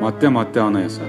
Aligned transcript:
Madde 0.00 0.28
madde 0.28 0.60
anayasa. 0.60 1.02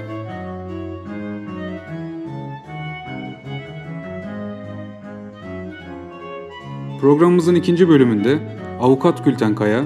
Programımızın 7.00 7.54
ikinci 7.54 7.88
bölümünde 7.88 8.38
Avukat 8.80 9.24
Gülten 9.24 9.54
Kaya, 9.54 9.84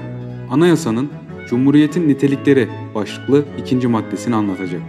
anayasanın 0.51 1.09
Cumhuriyetin 1.49 2.07
Nitelikleri 2.07 2.69
başlıklı 2.95 3.45
ikinci 3.57 3.87
maddesini 3.87 4.35
anlatacak. 4.35 4.81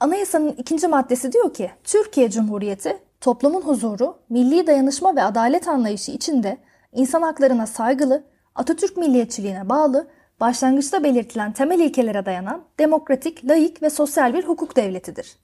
Anayasanın 0.00 0.54
ikinci 0.58 0.88
maddesi 0.88 1.32
diyor 1.32 1.54
ki, 1.54 1.70
Türkiye 1.84 2.30
Cumhuriyeti 2.30 3.09
toplumun 3.20 3.62
huzuru, 3.62 4.18
milli 4.28 4.66
dayanışma 4.66 5.16
ve 5.16 5.22
adalet 5.22 5.68
anlayışı 5.68 6.12
içinde 6.12 6.58
insan 6.92 7.22
haklarına 7.22 7.66
saygılı, 7.66 8.24
Atatürk 8.54 8.96
milliyetçiliğine 8.96 9.68
bağlı, 9.68 10.08
başlangıçta 10.40 11.04
belirtilen 11.04 11.52
temel 11.52 11.80
ilkelere 11.80 12.26
dayanan 12.26 12.62
demokratik, 12.78 13.44
layık 13.44 13.82
ve 13.82 13.90
sosyal 13.90 14.34
bir 14.34 14.44
hukuk 14.44 14.76
devletidir. 14.76 15.36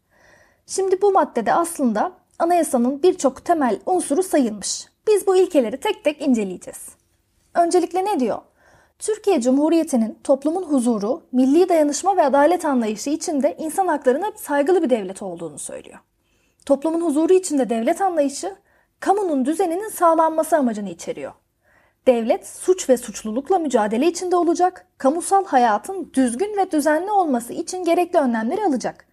Şimdi 0.66 1.02
bu 1.02 1.12
maddede 1.12 1.52
aslında 1.52 2.12
anayasanın 2.38 3.02
birçok 3.02 3.44
temel 3.44 3.78
unsuru 3.86 4.22
sayılmış. 4.22 4.86
Biz 5.08 5.26
bu 5.26 5.36
ilkeleri 5.36 5.80
tek 5.80 6.04
tek 6.04 6.22
inceleyeceğiz. 6.22 6.88
Öncelikle 7.54 8.04
ne 8.04 8.20
diyor? 8.20 8.38
Türkiye 8.98 9.40
Cumhuriyeti'nin 9.40 10.18
toplumun 10.24 10.62
huzuru, 10.62 11.22
milli 11.32 11.68
dayanışma 11.68 12.16
ve 12.16 12.22
adalet 12.22 12.64
anlayışı 12.64 13.10
içinde 13.10 13.56
insan 13.58 13.88
haklarına 13.88 14.32
saygılı 14.36 14.82
bir 14.82 14.90
devlet 14.90 15.22
olduğunu 15.22 15.58
söylüyor. 15.58 15.98
Toplumun 16.66 17.00
huzuru 17.00 17.32
içinde 17.32 17.70
devlet 17.70 18.00
anlayışı, 18.00 18.56
kamunun 19.00 19.44
düzeninin 19.44 19.88
sağlanması 19.88 20.56
amacını 20.56 20.88
içeriyor. 20.88 21.32
Devlet 22.06 22.46
suç 22.46 22.88
ve 22.88 22.96
suçlulukla 22.96 23.58
mücadele 23.58 24.06
içinde 24.06 24.36
olacak, 24.36 24.86
kamusal 24.98 25.44
hayatın 25.44 26.10
düzgün 26.14 26.56
ve 26.56 26.70
düzenli 26.70 27.10
olması 27.10 27.52
için 27.52 27.84
gerekli 27.84 28.18
önlemleri 28.18 28.64
alacak. 28.64 29.06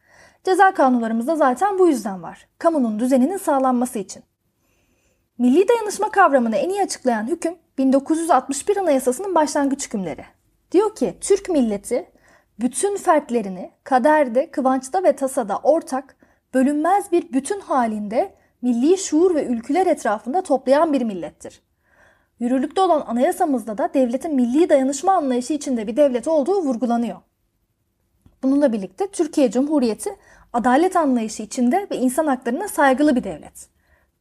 Ceza 0.44 0.74
kanunlarımızda 0.74 1.36
zaten 1.36 1.80
bu 1.80 1.88
yüzden 1.88 2.24
var. 2.24 2.48
Kamunun 2.58 3.00
düzeninin 3.00 3.38
sağlanması 3.38 4.00
için. 4.00 4.24
Milli 5.38 5.68
dayanışma 5.68 6.12
kavramını 6.12 6.56
en 6.56 6.70
iyi 6.70 6.82
açıklayan 6.82 7.28
hüküm 7.28 7.56
1961 7.78 8.78
Anayasası'nın 8.78 9.36
başlangıç 9.36 9.86
hükümleri. 9.86 10.26
Diyor 10.72 10.96
ki 10.96 11.18
Türk 11.22 11.50
milleti 11.50 12.12
bütün 12.60 12.98
fertlerini 12.98 13.72
kaderde, 13.84 14.52
kıvançta 14.52 15.04
ve 15.04 15.16
tasada 15.16 15.58
ortak, 15.64 16.16
bölünmez 16.54 17.12
bir 17.12 17.34
bütün 17.34 17.60
halinde 17.60 18.34
milli 18.62 18.98
şuur 18.98 19.36
ve 19.36 19.46
ülküler 19.46 19.88
etrafında 19.88 20.42
toplayan 20.42 20.94
bir 20.94 21.02
millettir. 21.02 21.62
Yürürlükte 22.40 22.82
olan 22.82 23.04
anayasamızda 23.08 23.78
da 23.78 23.94
devletin 23.94 24.36
milli 24.36 24.70
dayanışma 24.70 25.14
anlayışı 25.14 25.54
içinde 25.54 25.88
bir 25.88 25.96
devlet 25.96 26.28
olduğu 26.28 26.62
vurgulanıyor. 26.62 27.18
Bununla 28.44 28.74
birlikte 28.74 29.08
Türkiye 29.08 29.52
Cumhuriyeti 29.52 30.16
adalet 30.54 30.96
anlayışı 30.96 31.44
içinde 31.44 31.88
ve 31.92 31.98
insan 31.98 32.28
haklarına 32.28 32.68
saygılı 32.68 33.16
bir 33.16 33.24
devlet. 33.24 33.68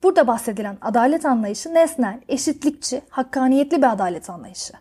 Burada 0.03 0.27
bahsedilen 0.27 0.79
adalet 0.81 1.27
anlayışı 1.27 1.75
nesnel, 1.75 2.21
eşitlikçi, 2.29 3.03
hakkaniyetli 3.09 3.79
bir 3.79 3.93
adalet 3.93 4.31
anlayışı. 4.31 4.73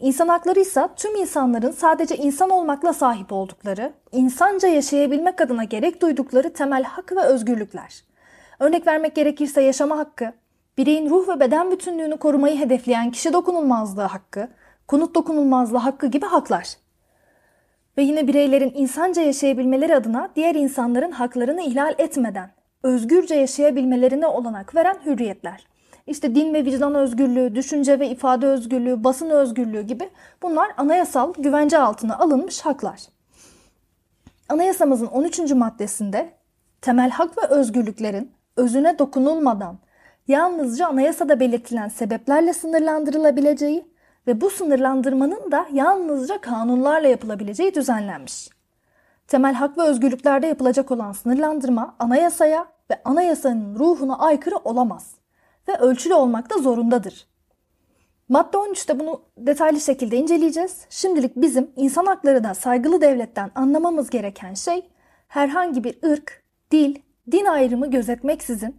İnsan 0.00 0.28
hakları 0.28 0.60
ise 0.60 0.88
tüm 0.96 1.16
insanların 1.16 1.70
sadece 1.70 2.16
insan 2.16 2.50
olmakla 2.50 2.92
sahip 2.92 3.32
oldukları, 3.32 3.92
insanca 4.12 4.68
yaşayabilmek 4.68 5.40
adına 5.40 5.64
gerek 5.64 6.02
duydukları 6.02 6.52
temel 6.52 6.82
hak 6.82 7.12
ve 7.12 7.20
özgürlükler. 7.20 8.04
Örnek 8.58 8.86
vermek 8.86 9.14
gerekirse 9.14 9.62
yaşama 9.62 9.98
hakkı, 9.98 10.32
bireyin 10.78 11.10
ruh 11.10 11.28
ve 11.28 11.40
beden 11.40 11.70
bütünlüğünü 11.70 12.16
korumayı 12.16 12.58
hedefleyen 12.58 13.10
kişi 13.10 13.32
dokunulmazlığı 13.32 14.02
hakkı, 14.02 14.48
konut 14.88 15.14
dokunulmazlığı 15.14 15.78
hakkı 15.78 16.06
gibi 16.06 16.26
haklar. 16.26 16.76
Ve 17.98 18.02
yine 18.02 18.28
bireylerin 18.28 18.72
insanca 18.74 19.22
yaşayabilmeleri 19.22 19.96
adına 19.96 20.30
diğer 20.36 20.54
insanların 20.54 21.10
haklarını 21.10 21.62
ihlal 21.62 21.94
etmeden 21.98 22.50
özgürce 22.82 23.34
yaşayabilmelerine 23.34 24.26
olanak 24.26 24.74
veren 24.74 24.96
hürriyetler. 25.06 25.66
İşte 26.06 26.34
din 26.34 26.54
ve 26.54 26.64
vicdan 26.64 26.94
özgürlüğü, 26.94 27.54
düşünce 27.54 28.00
ve 28.00 28.08
ifade 28.08 28.46
özgürlüğü, 28.46 29.04
basın 29.04 29.30
özgürlüğü 29.30 29.82
gibi 29.82 30.10
bunlar 30.42 30.70
anayasal 30.76 31.34
güvence 31.38 31.78
altına 31.78 32.18
alınmış 32.18 32.60
haklar. 32.60 33.00
Anayasamızın 34.48 35.06
13. 35.06 35.38
maddesinde 35.38 36.32
temel 36.80 37.10
hak 37.10 37.38
ve 37.38 37.46
özgürlüklerin 37.46 38.32
özüne 38.56 38.98
dokunulmadan 38.98 39.78
yalnızca 40.28 40.86
anayasada 40.86 41.40
belirtilen 41.40 41.88
sebeplerle 41.88 42.52
sınırlandırılabileceği 42.52 43.86
ve 44.26 44.40
bu 44.40 44.50
sınırlandırmanın 44.50 45.52
da 45.52 45.66
yalnızca 45.72 46.40
kanunlarla 46.40 47.08
yapılabileceği 47.08 47.74
düzenlenmiş. 47.74 48.48
Temel 49.28 49.54
hak 49.54 49.78
ve 49.78 49.82
özgürlüklerde 49.82 50.46
yapılacak 50.46 50.90
olan 50.90 51.12
sınırlandırma 51.12 51.96
anayasaya 51.98 52.66
ve 52.90 53.00
anayasanın 53.04 53.78
ruhuna 53.78 54.18
aykırı 54.18 54.56
olamaz 54.56 55.14
ve 55.68 55.76
ölçülü 55.78 56.14
olmak 56.14 56.50
da 56.50 56.58
zorundadır. 56.58 57.26
Madde 58.28 58.56
13'te 58.56 59.00
bunu 59.00 59.22
detaylı 59.38 59.80
şekilde 59.80 60.16
inceleyeceğiz. 60.16 60.86
Şimdilik 60.90 61.36
bizim 61.36 61.70
insan 61.76 62.06
haklarına 62.06 62.54
saygılı 62.54 63.00
devletten 63.00 63.50
anlamamız 63.54 64.10
gereken 64.10 64.54
şey 64.54 64.90
herhangi 65.28 65.84
bir 65.84 65.98
ırk, 66.04 66.42
dil, 66.70 66.96
din 67.32 67.44
ayrımı 67.44 67.90
gözetmeksizin 67.90 68.76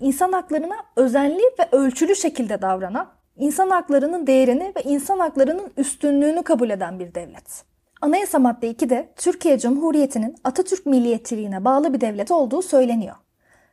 insan 0.00 0.32
haklarına 0.32 0.76
özenli 0.96 1.42
ve 1.58 1.68
ölçülü 1.72 2.16
şekilde 2.16 2.62
davranan, 2.62 3.08
insan 3.36 3.70
haklarının 3.70 4.26
değerini 4.26 4.72
ve 4.76 4.82
insan 4.82 5.18
haklarının 5.18 5.72
üstünlüğünü 5.76 6.42
kabul 6.42 6.70
eden 6.70 6.98
bir 6.98 7.14
devlet. 7.14 7.64
Anayasa 8.00 8.38
madde 8.38 8.70
2'de 8.70 9.08
Türkiye 9.16 9.58
Cumhuriyeti'nin 9.58 10.36
Atatürk 10.44 10.86
milliyetçiliğine 10.86 11.64
bağlı 11.64 11.94
bir 11.94 12.00
devlet 12.00 12.30
olduğu 12.30 12.62
söyleniyor. 12.62 13.16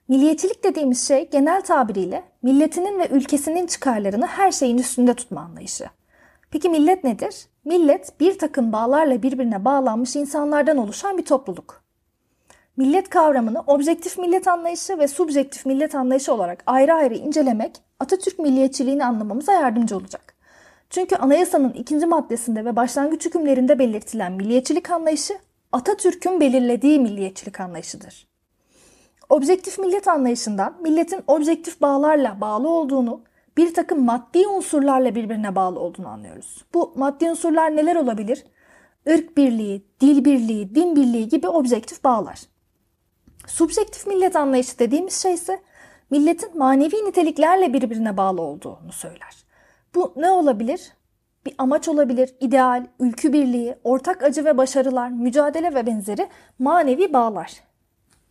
Milliyetçilik 0.07 0.63
dediğimiz 0.63 1.07
şey 1.07 1.29
genel 1.29 1.61
tabiriyle 1.61 2.23
milletinin 2.41 2.99
ve 2.99 3.07
ülkesinin 3.07 3.67
çıkarlarını 3.67 4.25
her 4.25 4.51
şeyin 4.51 4.77
üstünde 4.77 5.13
tutma 5.13 5.41
anlayışı. 5.41 5.85
Peki 6.51 6.69
millet 6.69 7.03
nedir? 7.03 7.45
Millet 7.65 8.19
bir 8.19 8.37
takım 8.39 8.71
bağlarla 8.71 9.23
birbirine 9.23 9.65
bağlanmış 9.65 10.15
insanlardan 10.15 10.77
oluşan 10.77 11.17
bir 11.17 11.25
topluluk. 11.25 11.83
Millet 12.77 13.09
kavramını 13.09 13.61
objektif 13.67 14.17
millet 14.17 14.47
anlayışı 14.47 14.99
ve 14.99 15.07
subjektif 15.07 15.65
millet 15.65 15.95
anlayışı 15.95 16.33
olarak 16.33 16.63
ayrı 16.65 16.93
ayrı 16.93 17.15
incelemek 17.15 17.81
Atatürk 17.99 18.39
milliyetçiliğini 18.39 19.05
anlamamıza 19.05 19.53
yardımcı 19.53 19.97
olacak. 19.97 20.35
Çünkü 20.89 21.15
anayasanın 21.15 21.73
ikinci 21.73 22.05
maddesinde 22.05 22.65
ve 22.65 22.75
başlangıç 22.75 23.25
hükümlerinde 23.25 23.79
belirtilen 23.79 24.31
milliyetçilik 24.31 24.89
anlayışı 24.89 25.33
Atatürk'ün 25.71 26.39
belirlediği 26.39 26.99
milliyetçilik 26.99 27.59
anlayışıdır. 27.59 28.34
Objektif 29.29 29.79
millet 29.79 30.07
anlayışından 30.07 30.75
milletin 30.81 31.23
objektif 31.27 31.81
bağlarla 31.81 32.41
bağlı 32.41 32.69
olduğunu, 32.69 33.21
bir 33.57 33.73
takım 33.73 34.05
maddi 34.05 34.47
unsurlarla 34.47 35.15
birbirine 35.15 35.55
bağlı 35.55 35.79
olduğunu 35.79 36.07
anlıyoruz. 36.07 36.65
Bu 36.73 36.93
maddi 36.95 37.29
unsurlar 37.29 37.75
neler 37.75 37.95
olabilir? 37.95 38.43
Irk 39.05 39.37
birliği, 39.37 39.85
dil 40.01 40.25
birliği, 40.25 40.75
din 40.75 40.95
birliği 40.95 41.29
gibi 41.29 41.47
objektif 41.47 42.03
bağlar. 42.03 42.39
Subjektif 43.47 44.07
millet 44.07 44.35
anlayışı 44.35 44.79
dediğimiz 44.79 45.21
şey 45.21 45.33
ise 45.33 45.61
milletin 46.09 46.57
manevi 46.57 46.95
niteliklerle 46.95 47.73
birbirine 47.73 48.17
bağlı 48.17 48.41
olduğunu 48.41 48.91
söyler. 48.91 49.45
Bu 49.95 50.13
ne 50.15 50.31
olabilir? 50.31 50.91
Bir 51.45 51.55
amaç 51.57 51.87
olabilir, 51.87 52.35
ideal, 52.39 52.87
ülkü 52.99 53.33
birliği, 53.33 53.75
ortak 53.83 54.23
acı 54.23 54.45
ve 54.45 54.57
başarılar, 54.57 55.09
mücadele 55.09 55.75
ve 55.75 55.85
benzeri 55.85 56.27
manevi 56.59 57.13
bağlar. 57.13 57.64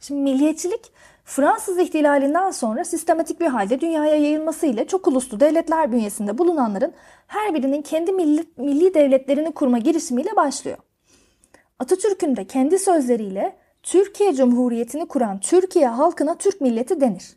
Şimdi 0.06 0.20
milliyetçilik 0.20 0.92
Fransız 1.24 1.78
ihtilalinden 1.78 2.50
sonra 2.50 2.84
sistematik 2.84 3.40
bir 3.40 3.46
halde 3.46 3.80
dünyaya 3.80 4.14
yayılması 4.14 4.66
ile 4.66 4.86
çok 4.86 5.06
uluslu 5.06 5.40
devletler 5.40 5.92
bünyesinde 5.92 6.38
bulunanların 6.38 6.92
her 7.26 7.54
birinin 7.54 7.82
kendi 7.82 8.12
milli, 8.12 8.44
milli 8.56 8.94
devletlerini 8.94 9.54
kurma 9.54 9.78
girişimiyle 9.78 10.36
başlıyor. 10.36 10.78
Atatürk'ün 11.78 12.36
de 12.36 12.46
kendi 12.46 12.78
sözleriyle 12.78 13.56
Türkiye 13.82 14.34
Cumhuriyeti'ni 14.34 15.08
kuran 15.08 15.40
Türkiye 15.40 15.88
halkına 15.88 16.38
Türk 16.38 16.60
milleti 16.60 17.00
denir. 17.00 17.36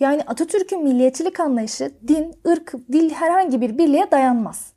Yani 0.00 0.22
Atatürk'ün 0.26 0.84
milliyetçilik 0.84 1.40
anlayışı 1.40 1.92
din, 2.08 2.34
ırk, 2.46 2.74
dil 2.92 3.10
herhangi 3.10 3.60
bir 3.60 3.78
birliğe 3.78 4.10
dayanmaz. 4.10 4.72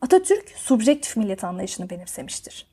Atatürk 0.00 0.48
subjektif 0.56 1.16
millet 1.16 1.44
anlayışını 1.44 1.90
benimsemiştir. 1.90 2.66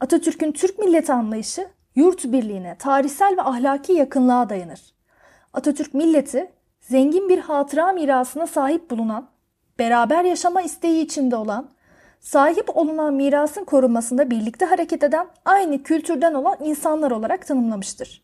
Atatürk'ün 0.00 0.52
Türk 0.52 0.78
milleti 0.78 1.12
anlayışı 1.12 1.77
yurt 1.98 2.24
birliğine, 2.24 2.76
tarihsel 2.78 3.36
ve 3.36 3.42
ahlaki 3.42 3.92
yakınlığa 3.92 4.48
dayanır. 4.48 4.80
Atatürk 5.52 5.94
milleti 5.94 6.50
zengin 6.80 7.28
bir 7.28 7.38
hatıra 7.38 7.92
mirasına 7.92 8.46
sahip 8.46 8.90
bulunan, 8.90 9.28
beraber 9.78 10.24
yaşama 10.24 10.62
isteği 10.62 11.04
içinde 11.04 11.36
olan, 11.36 11.68
sahip 12.20 12.76
olunan 12.76 13.14
mirasın 13.14 13.64
korunmasında 13.64 14.30
birlikte 14.30 14.64
hareket 14.64 15.02
eden, 15.02 15.26
aynı 15.44 15.82
kültürden 15.82 16.34
olan 16.34 16.56
insanlar 16.60 17.10
olarak 17.10 17.46
tanımlamıştır. 17.46 18.22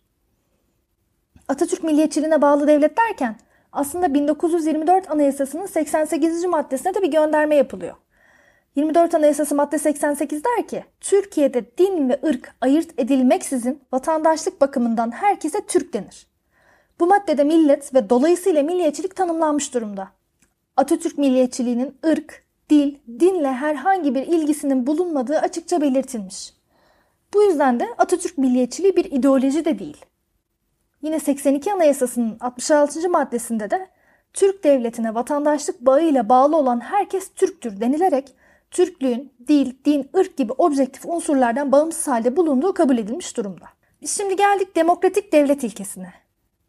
Atatürk 1.49 1.85
milliyetçiliğine 1.85 2.43
bağlı 2.43 2.67
devlet 2.67 2.99
derken 2.99 3.37
aslında 3.73 4.15
1924 4.15 5.11
Anayasası'nın 5.11 5.67
88. 5.67 6.45
maddesine 6.45 6.95
de 6.95 7.03
bir 7.03 7.11
gönderme 7.11 7.57
yapılıyor. 7.57 7.95
24 8.77 9.15
Anayasası 9.15 9.55
madde 9.55 9.79
88 9.79 10.45
der 10.45 10.69
ki, 10.69 10.85
Türkiye'de 11.01 11.65
din 11.79 12.09
ve 12.09 12.21
ırk 12.27 12.55
ayırt 12.61 12.89
edilmeksizin 12.99 13.81
vatandaşlık 13.93 14.61
bakımından 14.61 15.11
herkese 15.11 15.67
Türk 15.67 15.93
denir. 15.93 16.27
Bu 17.01 17.07
maddede 17.07 17.45
millet 17.45 17.95
ve 17.95 18.11
dolayısıyla 18.11 18.63
milliyetçilik 18.63 19.17
tanımlanmış 19.17 19.75
durumda. 19.75 20.09
Atatürk 20.77 21.19
milliyetçiliğinin 21.19 21.97
ırk, 22.07 22.45
dil, 22.71 22.95
dinle 23.21 23.53
herhangi 23.53 24.15
bir 24.15 24.27
ilgisinin 24.27 24.87
bulunmadığı 24.87 25.39
açıkça 25.39 25.81
belirtilmiş. 25.81 26.55
Bu 27.35 27.43
yüzden 27.43 27.81
de 27.81 27.89
Atatürk 27.99 28.39
milliyetçiliği 28.39 28.97
bir 28.97 29.05
ideoloji 29.05 29.65
de 29.65 29.79
değil. 29.79 30.05
Yine 31.03 31.21
82 31.21 31.73
Anayasası'nın 31.73 32.37
66. 32.41 33.11
maddesinde 33.11 33.71
de 33.71 33.89
Türk 34.33 34.65
devletine 34.65 35.15
vatandaşlık 35.15 35.81
bağıyla 35.81 36.29
bağlı 36.29 36.57
olan 36.57 36.81
herkes 36.81 37.35
Türktür 37.35 37.81
denilerek 37.81 38.35
Türklüğün 38.75 39.33
dil, 39.49 39.73
din, 39.85 40.11
ırk 40.17 40.37
gibi 40.37 40.53
objektif 40.53 41.07
unsurlardan 41.07 41.73
bağımsız 41.73 42.09
halde 42.09 42.37
bulunduğu 42.37 42.75
kabul 42.75 42.99
edilmiş 42.99 43.37
durumda. 43.37 43.65
Şimdi 44.07 44.37
geldik 44.37 44.77
demokratik 44.77 45.33
devlet 45.33 45.65
ilkesine. 45.65 46.13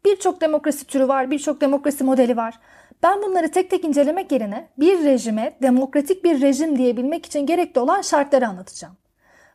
Birçok 0.04 0.40
demokrasi 0.40 0.86
türü 0.86 1.08
var, 1.08 1.30
birçok 1.30 1.60
demokrasi 1.60 2.04
modeli 2.04 2.36
var. 2.36 2.58
Ben 3.02 3.22
bunları 3.22 3.50
tek 3.50 3.70
tek 3.70 3.84
incelemek 3.84 4.32
yerine 4.32 4.68
bir 4.78 5.04
rejime 5.04 5.56
demokratik 5.62 6.24
bir 6.24 6.40
rejim 6.40 6.78
diyebilmek 6.78 7.26
için 7.26 7.46
gerekli 7.46 7.80
olan 7.80 8.02
şartları 8.02 8.48
anlatacağım. 8.48 8.94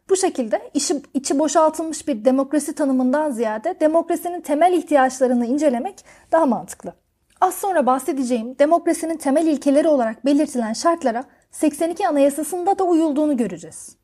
Bu 0.09 0.15
şekilde 0.15 0.69
işi, 0.74 1.01
içi 1.13 1.39
boşaltılmış 1.39 2.07
bir 2.07 2.25
demokrasi 2.25 2.75
tanımından 2.75 3.31
ziyade 3.31 3.80
demokrasinin 3.80 4.42
temel 4.42 4.74
ihtiyaçlarını 4.74 5.45
incelemek 5.45 6.06
daha 6.31 6.45
mantıklı. 6.45 6.94
Az 7.42 7.53
sonra 7.53 7.86
bahsedeceğim 7.86 8.59
demokrasinin 8.59 9.18
temel 9.18 9.48
ilkeleri 9.48 9.88
olarak 9.88 10.25
belirtilen 10.25 10.74
şartlara 10.74 11.24
82 11.51 12.07
Anayasası'nda 12.07 12.80
da 12.80 12.83
uyulduğunu 12.83 13.38
göreceğiz. 13.38 13.95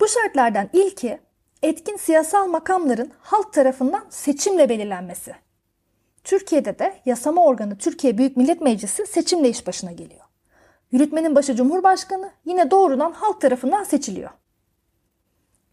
Bu 0.00 0.08
şartlardan 0.08 0.68
ilki 0.72 1.20
etkin 1.62 1.96
siyasal 1.96 2.46
makamların 2.46 3.12
halk 3.20 3.52
tarafından 3.52 4.04
seçimle 4.10 4.68
belirlenmesi. 4.68 5.34
Türkiye'de 6.24 6.78
de 6.78 6.94
yasama 7.04 7.44
organı 7.44 7.78
Türkiye 7.78 8.18
Büyük 8.18 8.36
Millet 8.36 8.60
Meclisi 8.60 9.06
seçimle 9.06 9.48
iş 9.48 9.66
başına 9.66 9.92
geliyor. 9.92 10.24
Yürütmenin 10.92 11.34
başı 11.34 11.56
Cumhurbaşkanı 11.56 12.30
yine 12.44 12.70
doğrudan 12.70 13.12
halk 13.12 13.40
tarafından 13.40 13.84
seçiliyor. 13.84 14.30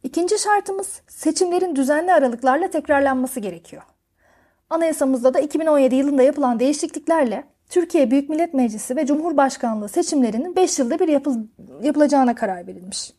İkinci 0.03 0.39
şartımız 0.39 1.01
seçimlerin 1.07 1.75
düzenli 1.75 2.13
aralıklarla 2.13 2.69
tekrarlanması 2.69 3.39
gerekiyor. 3.39 3.83
Anayasamızda 4.69 5.33
da 5.33 5.39
2017 5.39 5.95
yılında 5.95 6.23
yapılan 6.23 6.59
değişikliklerle 6.59 7.43
Türkiye 7.69 8.11
Büyük 8.11 8.29
Millet 8.29 8.53
Meclisi 8.53 8.95
ve 8.95 9.05
Cumhurbaşkanlığı 9.05 9.89
seçimlerinin 9.89 10.55
5 10.55 10.79
yılda 10.79 10.99
bir 10.99 11.07
yapıl 11.07 11.37
yapılacağına 11.83 12.35
karar 12.35 12.67
verilmiş. 12.67 13.13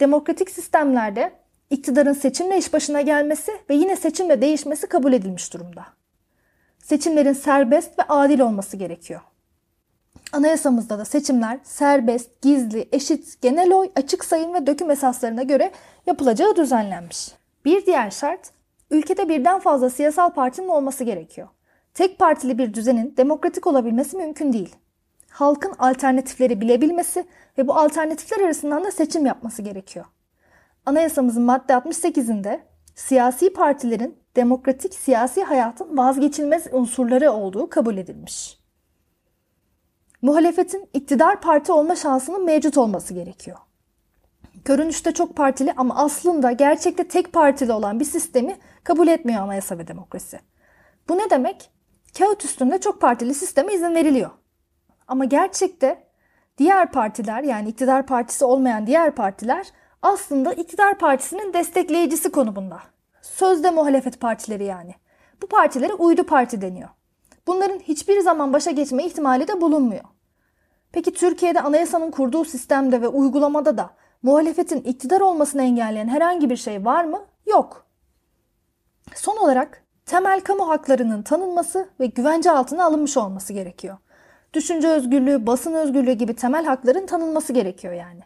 Demokratik 0.00 0.50
sistemlerde 0.50 1.32
iktidarın 1.70 2.12
seçimle 2.12 2.58
iş 2.58 2.72
başına 2.72 3.00
gelmesi 3.00 3.52
ve 3.70 3.74
yine 3.74 3.96
seçimle 3.96 4.40
değişmesi 4.40 4.86
kabul 4.86 5.12
edilmiş 5.12 5.54
durumda. 5.54 5.86
Seçimlerin 6.78 7.32
serbest 7.32 7.98
ve 7.98 8.02
adil 8.02 8.40
olması 8.40 8.76
gerekiyor. 8.76 9.20
Anayasamızda 10.32 10.98
da 10.98 11.04
seçimler 11.04 11.58
serbest, 11.62 12.42
gizli, 12.42 12.88
eşit, 12.92 13.42
genel 13.42 13.72
oy, 13.72 13.90
açık 13.96 14.24
sayım 14.24 14.54
ve 14.54 14.66
döküm 14.66 14.90
esaslarına 14.90 15.42
göre 15.42 15.70
yapılacağı 16.06 16.56
düzenlenmiş. 16.56 17.32
Bir 17.64 17.86
diğer 17.86 18.10
şart, 18.10 18.50
ülkede 18.90 19.28
birden 19.28 19.60
fazla 19.60 19.90
siyasal 19.90 20.30
partinin 20.30 20.68
olması 20.68 21.04
gerekiyor. 21.04 21.48
Tek 21.94 22.18
partili 22.18 22.58
bir 22.58 22.74
düzenin 22.74 23.14
demokratik 23.16 23.66
olabilmesi 23.66 24.16
mümkün 24.16 24.52
değil. 24.52 24.76
Halkın 25.30 25.74
alternatifleri 25.78 26.60
bilebilmesi 26.60 27.26
ve 27.58 27.68
bu 27.68 27.74
alternatifler 27.74 28.40
arasından 28.44 28.84
da 28.84 28.90
seçim 28.90 29.26
yapması 29.26 29.62
gerekiyor. 29.62 30.04
Anayasamızın 30.86 31.42
madde 31.42 31.72
68'inde 31.72 32.60
siyasi 32.94 33.52
partilerin 33.52 34.18
demokratik 34.36 34.94
siyasi 34.94 35.44
hayatın 35.44 35.96
vazgeçilmez 35.96 36.66
unsurları 36.72 37.32
olduğu 37.32 37.70
kabul 37.70 37.96
edilmiş. 37.96 38.58
Muhalefetin 40.22 40.88
iktidar 40.92 41.40
parti 41.40 41.72
olma 41.72 41.96
şansının 41.96 42.44
mevcut 42.44 42.78
olması 42.78 43.14
gerekiyor. 43.14 43.58
Görünüşte 44.64 45.12
çok 45.12 45.36
partili 45.36 45.72
ama 45.76 45.96
aslında 45.96 46.52
gerçekte 46.52 47.08
tek 47.08 47.32
partili 47.32 47.72
olan 47.72 48.00
bir 48.00 48.04
sistemi 48.04 48.56
kabul 48.84 49.08
etmiyor 49.08 49.42
anayasa 49.42 49.78
ve 49.78 49.88
demokrasi. 49.88 50.40
Bu 51.08 51.18
ne 51.18 51.30
demek? 51.30 51.70
Kağıt 52.18 52.44
üstünde 52.44 52.80
çok 52.80 53.00
partili 53.00 53.34
sisteme 53.34 53.74
izin 53.74 53.94
veriliyor. 53.94 54.30
Ama 55.08 55.24
gerçekte 55.24 56.06
diğer 56.58 56.92
partiler 56.92 57.42
yani 57.42 57.68
iktidar 57.68 58.06
partisi 58.06 58.44
olmayan 58.44 58.86
diğer 58.86 59.14
partiler 59.14 59.66
aslında 60.02 60.52
iktidar 60.52 60.98
partisinin 60.98 61.52
destekleyicisi 61.52 62.32
konumunda. 62.32 62.80
Sözde 63.22 63.70
muhalefet 63.70 64.20
partileri 64.20 64.64
yani. 64.64 64.94
Bu 65.42 65.46
partilere 65.46 65.94
uydu 65.94 66.26
parti 66.26 66.60
deniyor. 66.60 66.88
Bunların 67.46 67.78
hiçbir 67.78 68.20
zaman 68.20 68.52
başa 68.52 68.70
geçme 68.70 69.04
ihtimali 69.04 69.48
de 69.48 69.60
bulunmuyor. 69.60 70.04
Peki 70.92 71.12
Türkiye'de 71.12 71.60
anayasanın 71.60 72.10
kurduğu 72.10 72.44
sistemde 72.44 73.02
ve 73.02 73.08
uygulamada 73.08 73.78
da 73.78 73.90
muhalefetin 74.22 74.80
iktidar 74.80 75.20
olmasını 75.20 75.62
engelleyen 75.62 76.08
herhangi 76.08 76.50
bir 76.50 76.56
şey 76.56 76.84
var 76.84 77.04
mı? 77.04 77.24
Yok. 77.46 77.86
Son 79.14 79.36
olarak 79.36 79.81
temel 80.06 80.40
kamu 80.40 80.68
haklarının 80.68 81.22
tanınması 81.22 81.88
ve 82.00 82.06
güvence 82.06 82.50
altına 82.50 82.84
alınmış 82.84 83.16
olması 83.16 83.52
gerekiyor. 83.52 83.96
Düşünce 84.54 84.88
özgürlüğü, 84.88 85.46
basın 85.46 85.74
özgürlüğü 85.74 86.12
gibi 86.12 86.34
temel 86.34 86.64
hakların 86.64 87.06
tanınması 87.06 87.52
gerekiyor 87.52 87.94
yani. 87.94 88.20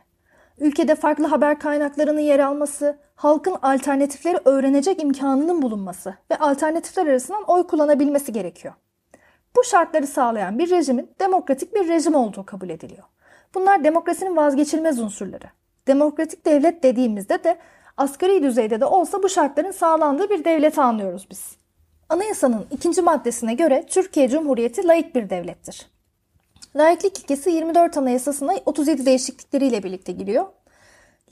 Ülkede 0.58 0.94
farklı 0.94 1.26
haber 1.26 1.58
kaynaklarının 1.58 2.20
yer 2.20 2.40
alması, 2.40 2.98
halkın 3.14 3.56
alternatifleri 3.62 4.38
öğrenecek 4.44 5.02
imkanının 5.02 5.62
bulunması 5.62 6.14
ve 6.30 6.36
alternatifler 6.36 7.06
arasından 7.06 7.42
oy 7.42 7.66
kullanabilmesi 7.66 8.32
gerekiyor. 8.32 8.74
Bu 9.56 9.64
şartları 9.64 10.06
sağlayan 10.06 10.58
bir 10.58 10.70
rejimin 10.70 11.10
demokratik 11.20 11.74
bir 11.74 11.88
rejim 11.88 12.14
olduğu 12.14 12.46
kabul 12.46 12.68
ediliyor. 12.68 13.04
Bunlar 13.54 13.84
demokrasinin 13.84 14.36
vazgeçilmez 14.36 15.00
unsurları. 15.00 15.46
Demokratik 15.86 16.46
devlet 16.46 16.82
dediğimizde 16.82 17.44
de 17.44 17.58
asgari 17.96 18.42
düzeyde 18.42 18.80
de 18.80 18.84
olsa 18.84 19.22
bu 19.22 19.28
şartların 19.28 19.70
sağlandığı 19.70 20.30
bir 20.30 20.44
devleti 20.44 20.80
anlıyoruz 20.80 21.26
biz. 21.30 21.56
Anayasanın 22.08 22.66
ikinci 22.70 23.02
maddesine 23.02 23.54
göre 23.54 23.84
Türkiye 23.88 24.28
Cumhuriyeti 24.28 24.86
laik 24.86 25.14
bir 25.14 25.30
devlettir. 25.30 25.86
Laiklik 26.76 27.18
ilkesi 27.18 27.50
24 27.50 27.96
Anayasası'na 27.96 28.54
37 28.66 29.06
değişiklikleriyle 29.06 29.82
birlikte 29.82 30.12
giriyor. 30.12 30.46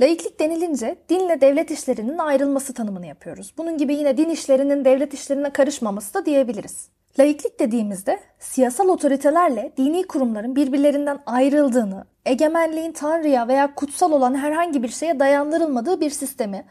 Laiklik 0.00 0.40
denilince 0.40 0.96
dinle 1.08 1.40
devlet 1.40 1.70
işlerinin 1.70 2.18
ayrılması 2.18 2.74
tanımını 2.74 3.06
yapıyoruz. 3.06 3.54
Bunun 3.58 3.78
gibi 3.78 3.94
yine 3.94 4.16
din 4.16 4.28
işlerinin 4.28 4.84
devlet 4.84 5.14
işlerine 5.14 5.50
karışmaması 5.50 6.14
da 6.14 6.26
diyebiliriz. 6.26 6.88
Laiklik 7.18 7.60
dediğimizde 7.60 8.20
siyasal 8.38 8.88
otoritelerle 8.88 9.72
dini 9.76 10.06
kurumların 10.06 10.56
birbirlerinden 10.56 11.18
ayrıldığını, 11.26 12.04
egemenliğin 12.26 12.92
tanrıya 12.92 13.48
veya 13.48 13.74
kutsal 13.74 14.12
olan 14.12 14.34
herhangi 14.34 14.82
bir 14.82 14.88
şeye 14.88 15.20
dayandırılmadığı 15.20 16.00
bir 16.00 16.10
sistemi, 16.10 16.64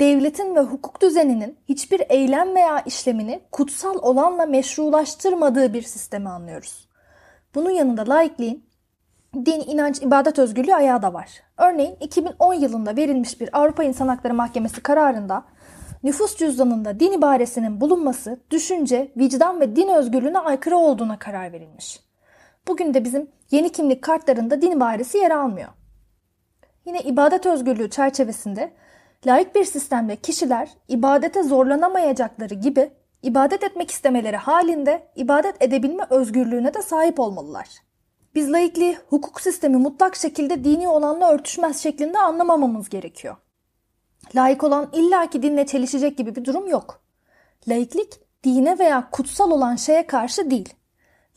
devletin 0.00 0.54
ve 0.54 0.60
hukuk 0.60 1.02
düzeninin 1.02 1.58
hiçbir 1.68 2.02
eylem 2.08 2.54
veya 2.54 2.80
işlemini 2.80 3.40
kutsal 3.52 3.98
olanla 4.02 4.46
meşrulaştırmadığı 4.46 5.74
bir 5.74 5.82
sistemi 5.82 6.28
anlıyoruz. 6.28 6.88
Bunun 7.54 7.70
yanında 7.70 8.08
laikliğin 8.08 8.66
din, 9.34 9.62
inanç, 9.66 10.02
ibadet 10.02 10.38
özgürlüğü 10.38 10.74
ayağı 10.74 11.02
da 11.02 11.14
var. 11.14 11.30
Örneğin 11.56 11.96
2010 12.00 12.54
yılında 12.54 12.96
verilmiş 12.96 13.40
bir 13.40 13.58
Avrupa 13.58 13.84
İnsan 13.84 14.08
Hakları 14.08 14.34
Mahkemesi 14.34 14.82
kararında 14.82 15.44
nüfus 16.02 16.36
cüzdanında 16.36 17.00
din 17.00 17.12
ibaresinin 17.12 17.80
bulunması 17.80 18.40
düşünce, 18.50 19.12
vicdan 19.16 19.60
ve 19.60 19.76
din 19.76 19.88
özgürlüğüne 19.88 20.38
aykırı 20.38 20.76
olduğuna 20.76 21.18
karar 21.18 21.52
verilmiş. 21.52 22.00
Bugün 22.68 22.94
de 22.94 23.04
bizim 23.04 23.30
yeni 23.50 23.72
kimlik 23.72 24.02
kartlarında 24.02 24.62
din 24.62 24.70
ibaresi 24.70 25.18
yer 25.18 25.30
almıyor. 25.30 25.68
Yine 26.84 27.00
ibadet 27.00 27.46
özgürlüğü 27.46 27.90
çerçevesinde 27.90 28.72
laik 29.26 29.54
bir 29.54 29.64
sistemde 29.64 30.16
kişiler 30.16 30.68
ibadete 30.88 31.42
zorlanamayacakları 31.42 32.54
gibi 32.54 32.90
ibadet 33.22 33.62
etmek 33.62 33.90
istemeleri 33.90 34.36
halinde 34.36 35.08
ibadet 35.16 35.62
edebilme 35.62 36.06
özgürlüğüne 36.10 36.74
de 36.74 36.82
sahip 36.82 37.20
olmalılar. 37.20 37.68
Biz 38.34 38.52
laikliği 38.52 38.98
hukuk 39.08 39.40
sistemi 39.40 39.76
mutlak 39.76 40.16
şekilde 40.16 40.64
dini 40.64 40.88
olanla 40.88 41.32
örtüşmez 41.32 41.82
şeklinde 41.82 42.18
anlamamamız 42.18 42.88
gerekiyor. 42.88 43.36
Laik 44.34 44.64
olan 44.64 44.90
illaki 44.92 45.42
dinle 45.42 45.66
çelişecek 45.66 46.18
gibi 46.18 46.36
bir 46.36 46.44
durum 46.44 46.68
yok. 46.68 47.00
Laiklik 47.68 48.20
dine 48.44 48.78
veya 48.78 49.10
kutsal 49.10 49.50
olan 49.50 49.76
şeye 49.76 50.06
karşı 50.06 50.50
değil. 50.50 50.74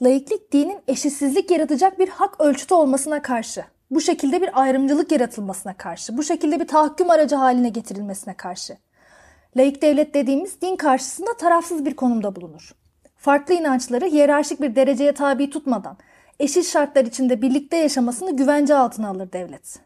Laiklik 0.02 0.52
dinin 0.54 0.80
eşitsizlik 0.88 1.52
yaratacak 1.52 2.00
bir 2.00 2.10
hak 2.10 2.42
ölçütü 2.42 2.74
olmasına 2.74 3.22
karşı. 3.22 3.66
Bu 3.92 4.02
şekilde 4.02 4.42
bir 4.42 4.62
ayrımcılık 4.62 5.12
yaratılmasına 5.12 5.78
karşı. 5.78 6.18
Bu 6.18 6.24
şekilde 6.24 6.60
bir 6.60 6.68
tahakküm 6.68 7.10
aracı 7.10 7.36
haline 7.36 7.70
getirilmesine 7.70 8.34
karşı. 8.34 8.78
Laik 9.58 9.82
devlet 9.82 10.14
dediğimiz 10.14 10.62
din 10.62 10.76
karşısında 10.76 11.38
tarafsız 11.38 11.86
bir 11.86 11.96
konumda 11.96 12.36
bulunur. 12.36 12.72
Farklı 13.18 13.54
inançları 13.54 14.06
hiyerarşik 14.06 14.62
bir 14.62 14.76
dereceye 14.76 15.14
tabi 15.14 15.50
tutmadan 15.50 15.98
eşit 16.40 16.66
şartlar 16.66 17.06
içinde 17.06 17.42
birlikte 17.42 17.78
yaşamasını 17.78 18.38
güvence 18.38 18.76
altına 18.76 19.10
alır 19.10 19.32
devlet. 19.32 19.80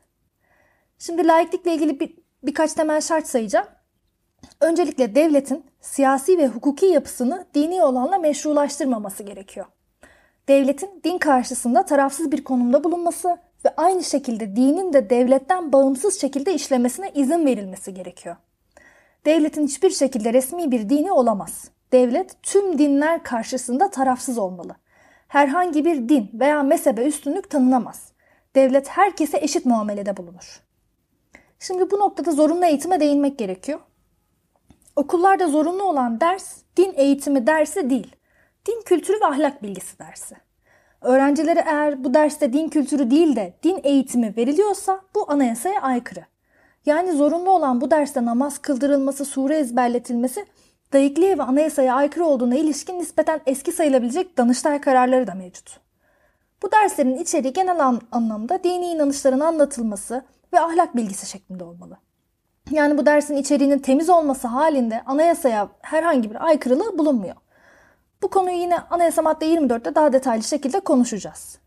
Şimdi 0.99 1.27
laiklikle 1.27 1.73
ilgili 1.73 1.99
bir, 1.99 2.15
birkaç 2.43 2.73
temel 2.73 3.01
şart 3.01 3.27
sayacağım. 3.27 3.67
Öncelikle 4.61 5.15
devletin 5.15 5.65
siyasi 5.81 6.37
ve 6.37 6.47
hukuki 6.47 6.85
yapısını 6.85 7.45
dini 7.53 7.83
olanla 7.83 8.17
meşrulaştırmaması 8.17 9.23
gerekiyor. 9.23 9.65
Devletin 10.47 11.01
din 11.03 11.17
karşısında 11.17 11.85
tarafsız 11.85 12.31
bir 12.31 12.43
konumda 12.43 12.83
bulunması 12.83 13.37
ve 13.65 13.73
aynı 13.77 14.03
şekilde 14.03 14.55
dinin 14.55 14.93
de 14.93 15.09
devletten 15.09 15.73
bağımsız 15.73 16.21
şekilde 16.21 16.53
işlemesine 16.53 17.11
izin 17.15 17.45
verilmesi 17.45 17.93
gerekiyor. 17.93 18.35
Devletin 19.25 19.67
hiçbir 19.67 19.89
şekilde 19.89 20.33
resmi 20.33 20.71
bir 20.71 20.89
dini 20.89 21.11
olamaz. 21.11 21.69
Devlet 21.91 22.43
tüm 22.43 22.77
dinler 22.77 23.23
karşısında 23.23 23.89
tarafsız 23.89 24.37
olmalı. 24.37 24.75
Herhangi 25.27 25.85
bir 25.85 26.09
din 26.09 26.29
veya 26.33 26.63
mezhebe 26.63 27.05
üstünlük 27.05 27.49
tanınamaz. 27.49 28.11
Devlet 28.55 28.87
herkese 28.87 29.37
eşit 29.37 29.65
muamelede 29.65 30.17
bulunur. 30.17 30.61
Şimdi 31.59 31.91
bu 31.91 31.99
noktada 31.99 32.31
zorunlu 32.31 32.65
eğitime 32.65 32.99
değinmek 32.99 33.39
gerekiyor. 33.39 33.79
Okullarda 34.95 35.47
zorunlu 35.47 35.83
olan 35.83 36.21
ders 36.21 36.57
din 36.77 36.93
eğitimi 36.95 37.47
dersi 37.47 37.89
değil. 37.89 38.15
Din 38.67 38.81
kültürü 38.85 39.21
ve 39.21 39.25
ahlak 39.25 39.63
bilgisi 39.63 39.99
dersi. 39.99 40.35
Öğrencilere 41.03 41.63
eğer 41.67 42.03
bu 42.03 42.13
derste 42.13 42.53
din 42.53 42.69
kültürü 42.69 43.11
değil 43.11 43.35
de 43.35 43.53
din 43.63 43.79
eğitimi 43.83 44.33
veriliyorsa 44.37 45.01
bu 45.15 45.31
anayasaya 45.31 45.81
aykırı. 45.81 46.25
Yani 46.85 47.11
zorunlu 47.11 47.49
olan 47.49 47.81
bu 47.81 47.91
derste 47.91 48.25
namaz 48.25 48.57
kıldırılması, 48.57 49.25
sure 49.25 49.57
ezberletilmesi 49.57 50.45
layıklığa 50.93 51.37
ve 51.37 51.43
anayasaya 51.43 51.95
aykırı 51.95 52.25
olduğuna 52.25 52.55
ilişkin 52.55 52.99
nispeten 52.99 53.41
eski 53.45 53.71
sayılabilecek 53.71 54.37
Danıştay 54.37 54.81
kararları 54.81 55.27
da 55.27 55.33
mevcut. 55.33 55.79
Bu 56.63 56.71
derslerin 56.71 57.17
içeriği 57.17 57.53
genel 57.53 57.85
an- 57.85 58.01
anlamda 58.11 58.63
dini 58.63 58.85
inanışların 58.85 59.39
anlatılması 59.39 60.23
ve 60.53 60.59
ahlak 60.59 60.95
bilgisi 60.95 61.29
şeklinde 61.29 61.63
olmalı. 61.63 61.97
Yani 62.71 62.97
bu 62.97 63.05
dersin 63.05 63.35
içeriğinin 63.35 63.79
temiz 63.79 64.09
olması 64.09 64.47
halinde 64.47 65.01
anayasaya 65.05 65.69
herhangi 65.81 66.29
bir 66.29 66.45
aykırılığı 66.45 66.97
bulunmuyor. 66.97 67.35
Bu 68.23 68.29
konuyu 68.29 68.57
yine 68.57 68.79
Anayasa 68.79 69.21
madde 69.21 69.45
24'te 69.45 69.95
daha 69.95 70.13
detaylı 70.13 70.43
şekilde 70.43 70.79
konuşacağız. 70.79 71.57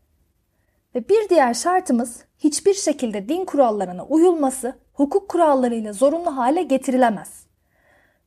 Ve 0.95 1.09
bir 1.09 1.29
diğer 1.29 1.53
şartımız 1.53 2.23
hiçbir 2.37 2.73
şekilde 2.73 3.29
din 3.29 3.45
kurallarına 3.45 4.05
uyulması 4.05 4.73
hukuk 4.93 5.29
kurallarıyla 5.29 5.93
zorunlu 5.93 6.37
hale 6.37 6.63
getirilemez. 6.63 7.45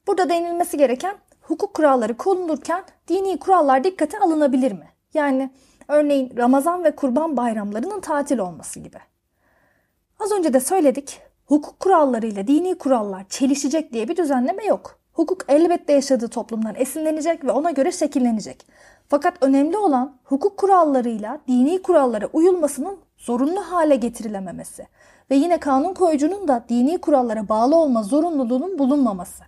Burada 0.07 0.29
değinilmesi 0.29 0.77
gereken 0.77 1.15
hukuk 1.41 1.75
kuralları 1.75 2.17
konulurken 2.17 2.85
dini 3.09 3.39
kurallar 3.39 3.85
dikkate 3.85 4.19
alınabilir 4.19 4.73
mi? 4.73 4.89
Yani 5.15 5.51
örneğin 5.89 6.37
Ramazan 6.37 6.85
ve 6.85 6.97
Kurban 6.97 7.37
bayramlarının 7.37 8.01
tatil 8.01 8.39
olması 8.39 8.81
gibi. 8.81 8.99
Az 10.19 10.33
önce 10.33 10.53
de 10.53 10.61
söyledik, 10.61 11.21
hukuk 11.47 11.81
kurallarıyla 11.81 12.47
dini 12.47 12.79
kurallar 12.79 13.29
çelişecek 13.29 13.93
diye 13.93 14.09
bir 14.09 14.17
düzenleme 14.17 14.65
yok. 14.65 15.00
Hukuk 15.13 15.45
elbette 15.49 15.93
yaşadığı 15.93 16.29
toplumdan 16.29 16.75
esinlenecek 16.75 17.45
ve 17.45 17.51
ona 17.51 17.71
göre 17.71 17.93
şekillenecek. 17.93 18.67
Fakat 19.09 19.35
önemli 19.41 19.77
olan 19.77 20.17
hukuk 20.25 20.57
kurallarıyla 20.57 21.41
dini 21.49 21.83
kurallara 21.83 22.27
uyulmasının 22.27 22.99
zorunlu 23.17 23.61
hale 23.61 23.97
getirilememesi 23.97 24.87
ve 25.31 25.35
yine 25.35 25.61
kanun 25.61 25.95
koyucunun 25.95 26.49
da 26.49 26.65
dini 26.69 26.99
kurallara 26.99 27.49
bağlı 27.49 27.77
olma 27.77 28.03
zorunluluğunun 28.03 28.79
bulunmaması. 28.79 29.45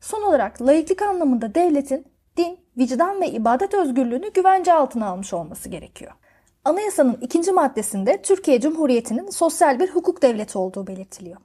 Son 0.00 0.22
olarak 0.22 0.62
laiklik 0.62 1.02
anlamında 1.02 1.54
devletin 1.54 2.06
din, 2.36 2.58
vicdan 2.78 3.20
ve 3.20 3.30
ibadet 3.30 3.74
özgürlüğünü 3.74 4.32
güvence 4.32 4.72
altına 4.72 5.06
almış 5.06 5.34
olması 5.34 5.68
gerekiyor. 5.68 6.12
Anayasanın 6.64 7.18
ikinci 7.20 7.52
maddesinde 7.52 8.22
Türkiye 8.22 8.60
Cumhuriyeti'nin 8.60 9.30
sosyal 9.30 9.80
bir 9.80 9.90
hukuk 9.90 10.22
devleti 10.22 10.58
olduğu 10.58 10.86
belirtiliyor. 10.86 11.36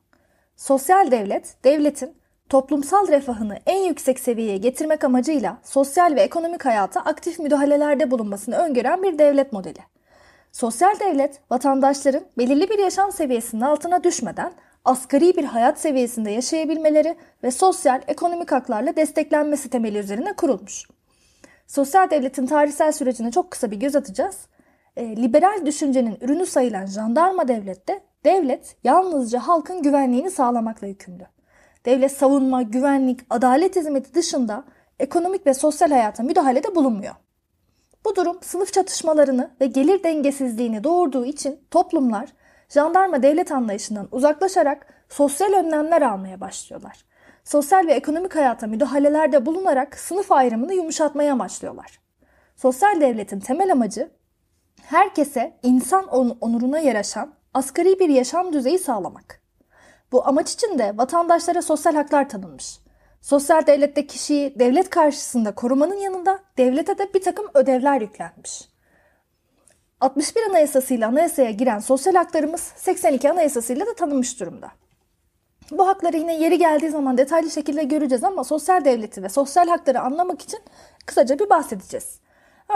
Sosyal 0.55 1.11
devlet, 1.11 1.55
devletin 1.63 2.18
toplumsal 2.49 3.07
refahını 3.07 3.57
en 3.65 3.83
yüksek 3.83 4.19
seviyeye 4.19 4.57
getirmek 4.57 5.03
amacıyla 5.03 5.57
sosyal 5.63 6.15
ve 6.15 6.21
ekonomik 6.21 6.65
hayata 6.65 7.01
aktif 7.01 7.39
müdahalelerde 7.39 8.11
bulunmasını 8.11 8.55
öngören 8.55 9.03
bir 9.03 9.19
devlet 9.19 9.53
modeli. 9.53 9.79
Sosyal 10.51 10.99
devlet, 10.99 11.41
vatandaşların 11.51 12.23
belirli 12.37 12.69
bir 12.69 12.79
yaşam 12.79 13.11
seviyesinin 13.11 13.61
altına 13.61 14.03
düşmeden 14.03 14.51
asgari 14.85 15.37
bir 15.37 15.43
hayat 15.43 15.79
seviyesinde 15.79 16.31
yaşayabilmeleri 16.31 17.15
ve 17.43 17.51
sosyal, 17.51 18.01
ekonomik 18.07 18.51
haklarla 18.51 18.95
desteklenmesi 18.95 19.69
temeli 19.69 19.97
üzerine 19.97 20.33
kurulmuş. 20.33 20.87
Sosyal 21.67 22.09
devletin 22.09 22.45
tarihsel 22.45 22.91
sürecine 22.91 23.31
çok 23.31 23.51
kısa 23.51 23.71
bir 23.71 23.77
göz 23.77 23.95
atacağız. 23.95 24.37
E, 24.97 25.15
liberal 25.15 25.65
düşüncenin 25.65 26.17
ürünü 26.21 26.45
sayılan 26.45 26.85
jandarma 26.85 27.47
devlette 27.47 28.01
devlet 28.25 28.75
yalnızca 28.83 29.39
halkın 29.39 29.83
güvenliğini 29.83 30.31
sağlamakla 30.31 30.87
yükümlü. 30.87 31.38
Devlet 31.85 32.11
savunma, 32.11 32.61
güvenlik, 32.61 33.19
adalet 33.29 33.75
hizmeti 33.75 34.13
dışında 34.13 34.63
ekonomik 34.99 35.47
ve 35.47 35.53
sosyal 35.53 35.89
hayata 35.89 36.23
müdahalede 36.23 36.75
bulunmuyor. 36.75 37.15
Bu 38.05 38.15
durum 38.15 38.37
sınıf 38.41 38.73
çatışmalarını 38.73 39.51
ve 39.61 39.65
gelir 39.65 40.03
dengesizliğini 40.03 40.83
doğurduğu 40.83 41.25
için 41.25 41.59
toplumlar 41.71 42.29
jandarma 42.69 43.23
devlet 43.23 43.51
anlayışından 43.51 44.07
uzaklaşarak 44.11 44.87
sosyal 45.09 45.53
önlemler 45.53 46.01
almaya 46.01 46.41
başlıyorlar. 46.41 47.05
Sosyal 47.43 47.87
ve 47.87 47.93
ekonomik 47.93 48.35
hayata 48.35 48.67
müdahalelerde 48.67 49.45
bulunarak 49.45 49.97
sınıf 49.97 50.31
ayrımını 50.31 50.73
yumuşatmaya 50.73 51.33
amaçlıyorlar. 51.33 51.99
Sosyal 52.55 53.01
devletin 53.01 53.39
temel 53.39 53.71
amacı 53.71 54.11
herkese 54.81 55.59
insan 55.63 56.07
onuruna 56.41 56.79
yaraşan 56.79 57.33
asgari 57.53 57.99
bir 57.99 58.09
yaşam 58.09 58.53
düzeyi 58.53 58.79
sağlamak. 58.79 59.38
Bu 60.11 60.27
amaç 60.27 60.53
için 60.53 60.79
de 60.79 60.97
vatandaşlara 60.97 61.61
sosyal 61.61 61.95
haklar 61.95 62.29
tanınmış. 62.29 62.79
Sosyal 63.21 63.67
devlette 63.67 64.07
kişiyi 64.07 64.59
devlet 64.59 64.89
karşısında 64.89 65.55
korumanın 65.55 65.97
yanında 65.97 66.39
devlete 66.57 66.97
de 66.97 67.13
bir 67.13 67.21
takım 67.21 67.45
ödevler 67.53 68.01
yüklenmiş. 68.01 68.69
61 70.01 70.41
Anayasasıyla 70.49 71.07
anayasaya 71.07 71.51
giren 71.51 71.79
sosyal 71.79 72.13
haklarımız 72.13 72.61
82 72.75 73.29
Anayasasıyla 73.29 73.85
da 73.85 73.93
tanınmış 73.93 74.39
durumda. 74.39 74.71
Bu 75.71 75.87
hakları 75.87 76.17
yine 76.17 76.39
yeri 76.39 76.57
geldiği 76.57 76.89
zaman 76.89 77.17
detaylı 77.17 77.51
şekilde 77.51 77.83
göreceğiz 77.83 78.23
ama 78.23 78.43
sosyal 78.43 78.85
devleti 78.85 79.23
ve 79.23 79.29
sosyal 79.29 79.67
hakları 79.67 80.01
anlamak 80.01 80.41
için 80.41 80.59
kısaca 81.05 81.39
bir 81.39 81.49
bahsedeceğiz. 81.49 82.19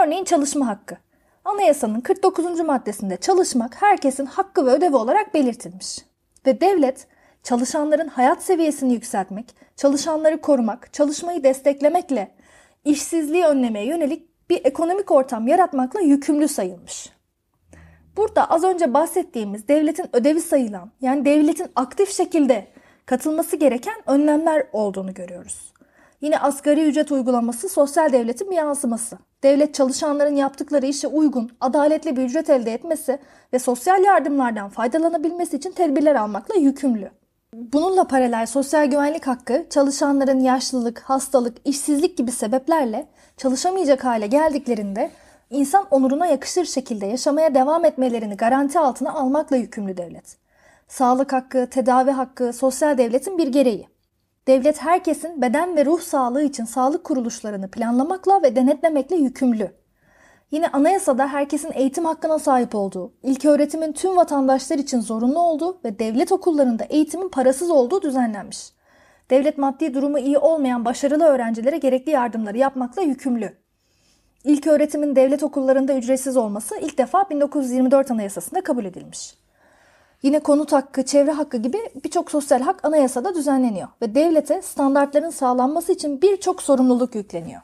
Örneğin 0.02 0.24
çalışma 0.24 0.66
hakkı. 0.66 0.96
Anayasanın 1.44 2.00
49. 2.00 2.60
maddesinde 2.60 3.16
çalışmak 3.16 3.82
herkesin 3.82 4.26
hakkı 4.26 4.66
ve 4.66 4.70
ödevi 4.70 4.96
olarak 4.96 5.34
belirtilmiş. 5.34 5.98
Ve 6.46 6.60
devlet 6.60 7.06
çalışanların 7.44 8.08
hayat 8.08 8.42
seviyesini 8.42 8.92
yükseltmek, 8.92 9.54
çalışanları 9.76 10.40
korumak, 10.40 10.92
çalışmayı 10.92 11.44
desteklemekle 11.44 12.34
işsizliği 12.84 13.44
önlemeye 13.44 13.86
yönelik 13.86 14.50
bir 14.50 14.60
ekonomik 14.64 15.10
ortam 15.10 15.48
yaratmakla 15.48 16.00
yükümlü 16.00 16.48
sayılmış. 16.48 17.10
Burada 18.16 18.50
az 18.50 18.64
önce 18.64 18.94
bahsettiğimiz 18.94 19.68
devletin 19.68 20.16
ödevi 20.16 20.40
sayılan 20.40 20.90
yani 21.00 21.24
devletin 21.24 21.66
aktif 21.76 22.10
şekilde 22.10 22.66
katılması 23.06 23.56
gereken 23.56 23.94
önlemler 24.06 24.66
olduğunu 24.72 25.14
görüyoruz. 25.14 25.72
Yine 26.20 26.38
asgari 26.38 26.84
ücret 26.84 27.12
uygulaması 27.12 27.68
sosyal 27.68 28.12
devletin 28.12 28.50
bir 28.50 28.56
yansıması. 28.56 29.18
Devlet 29.42 29.74
çalışanların 29.74 30.36
yaptıkları 30.36 30.86
işe 30.86 31.08
uygun, 31.08 31.50
adaletli 31.60 32.16
bir 32.16 32.22
ücret 32.22 32.50
elde 32.50 32.72
etmesi 32.72 33.18
ve 33.52 33.58
sosyal 33.58 34.02
yardımlardan 34.02 34.68
faydalanabilmesi 34.68 35.56
için 35.56 35.70
tedbirler 35.70 36.14
almakla 36.14 36.54
yükümlü. 36.54 37.10
Bununla 37.56 38.06
paralel 38.06 38.46
sosyal 38.46 38.86
güvenlik 38.86 39.26
hakkı 39.26 39.66
çalışanların 39.70 40.40
yaşlılık, 40.40 41.00
hastalık, 41.00 41.56
işsizlik 41.64 42.18
gibi 42.18 42.32
sebeplerle 42.32 43.06
çalışamayacak 43.36 44.04
hale 44.04 44.26
geldiklerinde 44.26 45.10
insan 45.50 45.86
onuruna 45.90 46.26
yakışır 46.26 46.64
şekilde 46.64 47.06
yaşamaya 47.06 47.54
devam 47.54 47.84
etmelerini 47.84 48.36
garanti 48.36 48.78
altına 48.78 49.12
almakla 49.12 49.56
yükümlü 49.56 49.96
devlet. 49.96 50.36
Sağlık 50.88 51.32
hakkı, 51.32 51.68
tedavi 51.70 52.10
hakkı 52.10 52.52
sosyal 52.52 52.98
devletin 52.98 53.38
bir 53.38 53.48
gereği. 53.48 53.88
Devlet 54.46 54.82
herkesin 54.82 55.42
beden 55.42 55.76
ve 55.76 55.84
ruh 55.84 56.00
sağlığı 56.00 56.42
için 56.42 56.64
sağlık 56.64 57.04
kuruluşlarını 57.04 57.70
planlamakla 57.70 58.42
ve 58.42 58.56
denetlemekle 58.56 59.16
yükümlü. 59.16 59.70
Yine 60.54 60.68
anayasada 60.68 61.28
herkesin 61.28 61.72
eğitim 61.74 62.04
hakkına 62.04 62.38
sahip 62.38 62.74
olduğu, 62.74 63.12
ilk 63.22 63.44
öğretimin 63.44 63.92
tüm 63.92 64.16
vatandaşlar 64.16 64.78
için 64.78 65.00
zorunlu 65.00 65.38
olduğu 65.38 65.78
ve 65.84 65.98
devlet 65.98 66.32
okullarında 66.32 66.84
eğitimin 66.84 67.28
parasız 67.28 67.70
olduğu 67.70 68.02
düzenlenmiş. 68.02 68.72
Devlet 69.30 69.58
maddi 69.58 69.94
durumu 69.94 70.18
iyi 70.18 70.38
olmayan 70.38 70.84
başarılı 70.84 71.24
öğrencilere 71.24 71.78
gerekli 71.78 72.10
yardımları 72.10 72.58
yapmakla 72.58 73.02
yükümlü. 73.02 73.52
İlk 74.44 74.66
öğretimin 74.66 75.16
devlet 75.16 75.42
okullarında 75.42 75.94
ücretsiz 75.94 76.36
olması 76.36 76.76
ilk 76.80 76.98
defa 76.98 77.30
1924 77.30 78.10
Anayasası'nda 78.10 78.60
kabul 78.60 78.84
edilmiş. 78.84 79.34
Yine 80.22 80.40
konut 80.40 80.72
hakkı, 80.72 81.04
çevre 81.04 81.30
hakkı 81.32 81.56
gibi 81.56 81.78
birçok 82.04 82.30
sosyal 82.30 82.60
hak 82.60 82.84
anayasada 82.84 83.34
düzenleniyor 83.34 83.88
ve 84.02 84.14
devlete 84.14 84.62
standartların 84.62 85.30
sağlanması 85.30 85.92
için 85.92 86.22
birçok 86.22 86.62
sorumluluk 86.62 87.14
yükleniyor. 87.14 87.60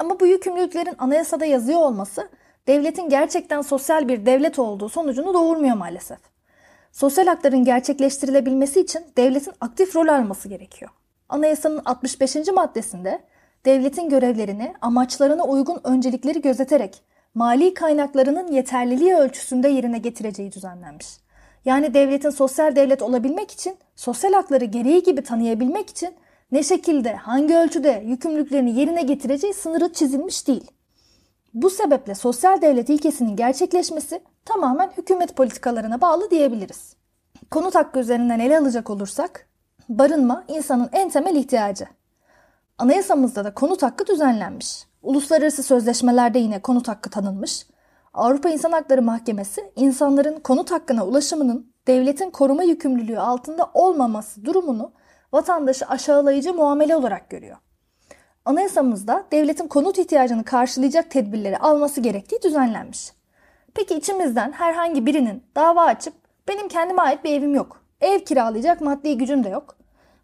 Ama 0.00 0.20
bu 0.20 0.26
yükümlülüklerin 0.26 0.94
anayasada 0.98 1.44
yazıyor 1.44 1.80
olması 1.80 2.28
devletin 2.66 3.08
gerçekten 3.08 3.62
sosyal 3.62 4.08
bir 4.08 4.26
devlet 4.26 4.58
olduğu 4.58 4.88
sonucunu 4.88 5.34
doğurmuyor 5.34 5.76
maalesef. 5.76 6.18
Sosyal 6.92 7.26
hakların 7.26 7.64
gerçekleştirilebilmesi 7.64 8.80
için 8.80 9.02
devletin 9.16 9.52
aktif 9.60 9.96
rol 9.96 10.08
alması 10.08 10.48
gerekiyor. 10.48 10.90
Anayasanın 11.28 11.82
65. 11.84 12.36
maddesinde 12.54 13.20
devletin 13.64 14.08
görevlerini 14.08 14.74
amaçlarına 14.80 15.44
uygun 15.44 15.80
öncelikleri 15.84 16.40
gözeterek 16.40 17.02
mali 17.34 17.74
kaynaklarının 17.74 18.52
yeterliliği 18.52 19.14
ölçüsünde 19.14 19.68
yerine 19.68 19.98
getireceği 19.98 20.52
düzenlenmiş. 20.52 21.06
Yani 21.64 21.94
devletin 21.94 22.30
sosyal 22.30 22.76
devlet 22.76 23.02
olabilmek 23.02 23.50
için, 23.50 23.76
sosyal 23.96 24.32
hakları 24.32 24.64
gereği 24.64 25.02
gibi 25.02 25.22
tanıyabilmek 25.22 25.90
için 25.90 26.14
ne 26.52 26.62
şekilde, 26.62 27.14
hangi 27.14 27.56
ölçüde 27.56 28.02
yükümlülüklerini 28.06 28.78
yerine 28.80 29.02
getireceği 29.02 29.54
sınırı 29.54 29.92
çizilmiş 29.92 30.48
değil. 30.48 30.70
Bu 31.54 31.70
sebeple 31.70 32.14
sosyal 32.14 32.62
devlet 32.62 32.88
ilkesinin 32.88 33.36
gerçekleşmesi 33.36 34.22
tamamen 34.44 34.90
hükümet 34.98 35.36
politikalarına 35.36 36.00
bağlı 36.00 36.30
diyebiliriz. 36.30 36.96
Konut 37.50 37.74
hakkı 37.74 37.98
üzerinden 37.98 38.38
ele 38.40 38.58
alacak 38.58 38.90
olursak, 38.90 39.48
barınma 39.88 40.44
insanın 40.48 40.88
en 40.92 41.10
temel 41.10 41.36
ihtiyacı. 41.36 41.86
Anayasamızda 42.78 43.44
da 43.44 43.54
konut 43.54 43.82
hakkı 43.82 44.06
düzenlenmiş. 44.06 44.86
Uluslararası 45.02 45.62
sözleşmelerde 45.62 46.38
yine 46.38 46.62
konut 46.62 46.88
hakkı 46.88 47.10
tanınmış. 47.10 47.66
Avrupa 48.14 48.48
İnsan 48.48 48.72
Hakları 48.72 49.02
Mahkemesi 49.02 49.72
insanların 49.76 50.40
konut 50.40 50.70
hakkına 50.70 51.06
ulaşımının 51.06 51.72
devletin 51.86 52.30
koruma 52.30 52.62
yükümlülüğü 52.62 53.18
altında 53.18 53.70
olmaması 53.74 54.44
durumunu 54.44 54.92
vatandaşı 55.32 55.86
aşağılayıcı 55.86 56.54
muamele 56.54 56.96
olarak 56.96 57.30
görüyor. 57.30 57.56
Anayasamızda 58.44 59.26
devletin 59.32 59.68
konut 59.68 59.98
ihtiyacını 59.98 60.44
karşılayacak 60.44 61.10
tedbirleri 61.10 61.58
alması 61.58 62.00
gerektiği 62.00 62.42
düzenlenmiş. 62.42 63.12
Peki 63.74 63.94
içimizden 63.94 64.52
herhangi 64.52 65.06
birinin 65.06 65.42
dava 65.56 65.84
açıp 65.84 66.14
benim 66.48 66.68
kendime 66.68 67.02
ait 67.02 67.24
bir 67.24 67.32
evim 67.32 67.54
yok. 67.54 67.82
Ev 68.00 68.18
kiralayacak 68.18 68.80
maddi 68.80 69.18
gücüm 69.18 69.44
de 69.44 69.48
yok. 69.48 69.76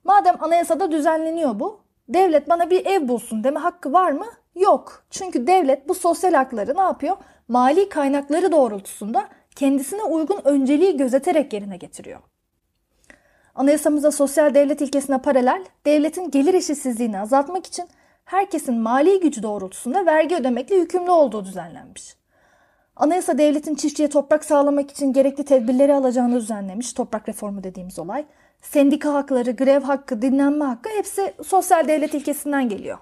Madem 0.04 0.36
anayasada 0.40 0.92
düzenleniyor 0.92 1.60
bu, 1.60 1.80
devlet 2.08 2.48
bana 2.48 2.70
bir 2.70 2.86
ev 2.86 3.08
bulsun 3.08 3.44
deme 3.44 3.60
hakkı 3.60 3.92
var 3.92 4.10
mı? 4.10 4.26
Yok. 4.54 5.04
Çünkü 5.10 5.46
devlet 5.46 5.88
bu 5.88 5.94
sosyal 5.94 6.34
hakları 6.34 6.76
ne 6.76 6.80
yapıyor? 6.80 7.16
Mali 7.48 7.88
kaynakları 7.88 8.52
doğrultusunda 8.52 9.28
kendisine 9.56 10.02
uygun 10.02 10.40
önceliği 10.44 10.96
gözeterek 10.96 11.52
yerine 11.52 11.76
getiriyor. 11.76 12.20
Anayasamızda 13.56 14.10
sosyal 14.10 14.54
devlet 14.54 14.80
ilkesine 14.80 15.18
paralel 15.18 15.64
devletin 15.86 16.30
gelir 16.30 16.54
eşitsizliğini 16.54 17.20
azaltmak 17.20 17.66
için 17.66 17.88
herkesin 18.24 18.78
mali 18.78 19.20
gücü 19.20 19.42
doğrultusunda 19.42 20.06
vergi 20.06 20.36
ödemekle 20.36 20.76
yükümlü 20.76 21.10
olduğu 21.10 21.44
düzenlenmiş. 21.44 22.16
Anayasa 22.96 23.38
devletin 23.38 23.74
çiftçiye 23.74 24.08
toprak 24.08 24.44
sağlamak 24.44 24.90
için 24.90 25.12
gerekli 25.12 25.44
tedbirleri 25.44 25.94
alacağını 25.94 26.36
düzenlemiş. 26.36 26.92
Toprak 26.92 27.28
reformu 27.28 27.64
dediğimiz 27.64 27.98
olay. 27.98 28.26
Sendika 28.62 29.14
hakları, 29.14 29.50
grev 29.50 29.82
hakkı, 29.82 30.22
dinlenme 30.22 30.64
hakkı 30.64 30.90
hepsi 30.90 31.34
sosyal 31.44 31.88
devlet 31.88 32.14
ilkesinden 32.14 32.68
geliyor. 32.68 32.98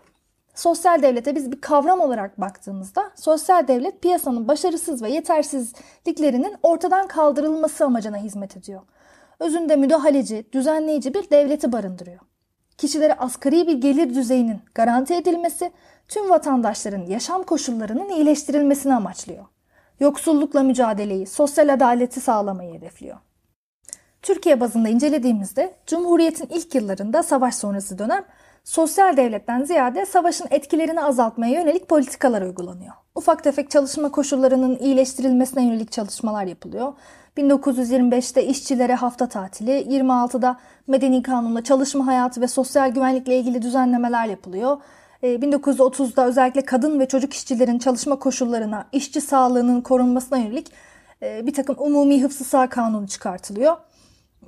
Sosyal 0.55 1.03
devlete 1.03 1.35
biz 1.35 1.53
bir 1.53 1.61
kavram 1.61 2.01
olarak 2.01 2.41
baktığımızda 2.41 3.11
sosyal 3.15 3.69
devlet 3.69 4.03
piyasanın 4.03 4.49
başarısız 4.49 5.03
ve 5.03 5.11
yetersizliklerinin 5.11 6.57
ortadan 6.63 7.07
kaldırılması 7.07 7.85
amacına 7.85 8.17
hizmet 8.17 8.57
ediyor. 8.57 8.81
Özünde 9.39 9.77
müdahaleci, 9.77 10.45
düzenleyici 10.53 11.15
bir 11.15 11.31
devleti 11.31 11.73
barındırıyor. 11.73 12.21
Kişilere 12.79 13.15
asgari 13.15 13.67
bir 13.67 13.75
gelir 13.81 14.15
düzeyinin 14.15 14.61
garanti 14.75 15.15
edilmesi, 15.15 15.73
tüm 16.09 16.31
vatandaşların 16.31 17.07
yaşam 17.07 17.43
koşullarının 17.43 18.09
iyileştirilmesini 18.09 18.95
amaçlıyor. 18.95 19.45
Yoksullukla 20.01 20.63
mücadeleyi, 20.63 21.27
sosyal 21.27 21.75
adaleti 21.75 22.21
sağlamayı 22.21 22.75
hedefliyor. 22.75 23.17
Türkiye 24.23 24.61
bazında 24.61 24.89
incelediğimizde 24.89 25.75
Cumhuriyet'in 25.87 26.49
ilk 26.51 26.75
yıllarında 26.75 27.23
savaş 27.23 27.55
sonrası 27.55 27.99
dönem 27.99 28.25
sosyal 28.65 29.17
devletten 29.17 29.65
ziyade 29.65 30.07
savaşın 30.07 30.47
etkilerini 30.51 31.03
azaltmaya 31.03 31.61
yönelik 31.61 31.89
politikalar 31.89 32.43
uygulanıyor. 32.43 32.93
Ufak 33.15 33.45
tefek 33.45 33.71
çalışma 33.71 34.11
koşullarının 34.11 34.79
iyileştirilmesine 34.79 35.65
yönelik 35.65 35.93
çalışmalar 35.93 36.45
yapılıyor. 36.45 36.93
1925'te 37.37 38.47
işçilere 38.47 38.95
hafta 38.95 39.29
tatili, 39.29 39.71
26'da 39.71 40.57
Medeni 40.87 41.23
Kanun'la 41.23 41.65
çalışma 41.65 42.07
hayatı 42.07 42.41
ve 42.41 42.49
sosyal 42.49 42.91
güvenlikle 42.91 43.39
ilgili 43.39 43.63
düzenlemeler 43.63 44.27
yapılıyor. 44.27 44.77
1930'da 45.23 46.27
özellikle 46.27 46.65
kadın 46.65 47.01
ve 47.01 47.09
çocuk 47.09 47.35
işçilerin 47.35 47.79
çalışma 47.79 48.19
koşullarına, 48.19 48.87
işçi 48.93 49.21
sağlığının 49.21 49.81
korunmasına 49.81 50.39
yönelik 50.39 50.73
bir 51.23 51.55
takım 51.55 51.77
umumi 51.79 52.23
hıfzı 52.23 52.45
sağ 52.45 52.69
kanunu 52.69 53.09
çıkartılıyor. 53.09 53.77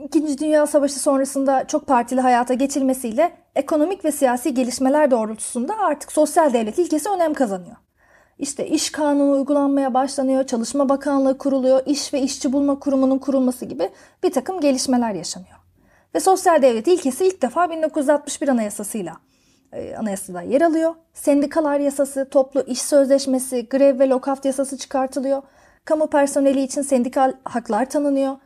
İkinci 0.05 0.38
Dünya 0.38 0.66
Savaşı 0.66 1.01
sonrasında 1.01 1.66
çok 1.66 1.87
partili 1.87 2.20
hayata 2.20 2.55
geçilmesiyle 2.55 3.33
ekonomik 3.55 4.05
ve 4.05 4.12
siyasi 4.12 4.55
gelişmeler 4.55 5.11
doğrultusunda 5.11 5.77
artık 5.79 6.12
sosyal 6.12 6.53
devlet 6.53 6.79
ilkesi 6.79 7.09
önem 7.09 7.35
kazanıyor. 7.35 7.77
İşte 8.38 8.66
iş 8.66 8.90
kanunu 8.90 9.33
uygulanmaya 9.33 9.94
başlanıyor, 9.94 10.44
Çalışma 10.46 10.88
Bakanlığı 10.88 11.38
kuruluyor, 11.38 11.83
iş 11.87 12.14
ve 12.14 12.20
işçi 12.20 12.53
bulma 12.53 12.79
kurumunun 12.79 13.18
kurulması 13.18 13.64
gibi 13.64 13.90
bir 14.22 14.33
takım 14.33 14.61
gelişmeler 14.61 15.14
yaşanıyor. 15.14 15.57
Ve 16.14 16.20
sosyal 16.20 16.62
devlet 16.62 16.88
ilkesi 16.88 17.27
ilk 17.27 17.42
defa 17.42 17.70
1961 17.70 18.49
anayasasıyla 18.49 19.16
e, 19.72 19.96
anayasada 19.96 20.42
yer 20.42 20.61
alıyor. 20.61 20.94
Sendikalar 21.14 21.81
yasası, 21.81 22.29
toplu 22.31 22.62
iş 22.62 22.83
sözleşmesi, 22.83 23.68
grev 23.68 23.99
ve 23.99 24.09
lokaft 24.09 24.44
yasası 24.44 24.79
çıkartılıyor. 24.79 25.42
Kamu 25.85 26.11
personeli 26.11 26.62
için 26.62 26.83
sendikal 26.83 27.33
haklar 27.44 27.90
tanınıyor. 27.90 28.37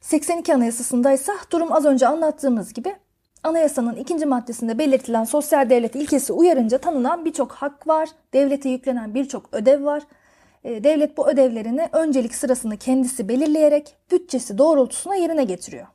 82 0.00 0.54
Anayasası'nda 0.54 1.12
ise 1.12 1.32
durum 1.50 1.72
az 1.72 1.84
önce 1.84 2.06
anlattığımız 2.06 2.72
gibi 2.72 2.96
anayasanın 3.42 3.96
ikinci 3.96 4.26
maddesinde 4.26 4.78
belirtilen 4.78 5.24
sosyal 5.24 5.70
devlet 5.70 5.94
ilkesi 5.94 6.32
uyarınca 6.32 6.78
tanınan 6.78 7.24
birçok 7.24 7.52
hak 7.52 7.88
var, 7.88 8.08
devlete 8.32 8.68
yüklenen 8.68 9.14
birçok 9.14 9.48
ödev 9.52 9.84
var. 9.84 10.02
E, 10.64 10.84
devlet 10.84 11.16
bu 11.16 11.28
ödevlerini 11.28 11.88
öncelik 11.92 12.34
sırasını 12.34 12.76
kendisi 12.76 13.28
belirleyerek 13.28 13.96
bütçesi 14.10 14.58
doğrultusuna 14.58 15.14
yerine 15.14 15.44
getiriyor. 15.44 15.86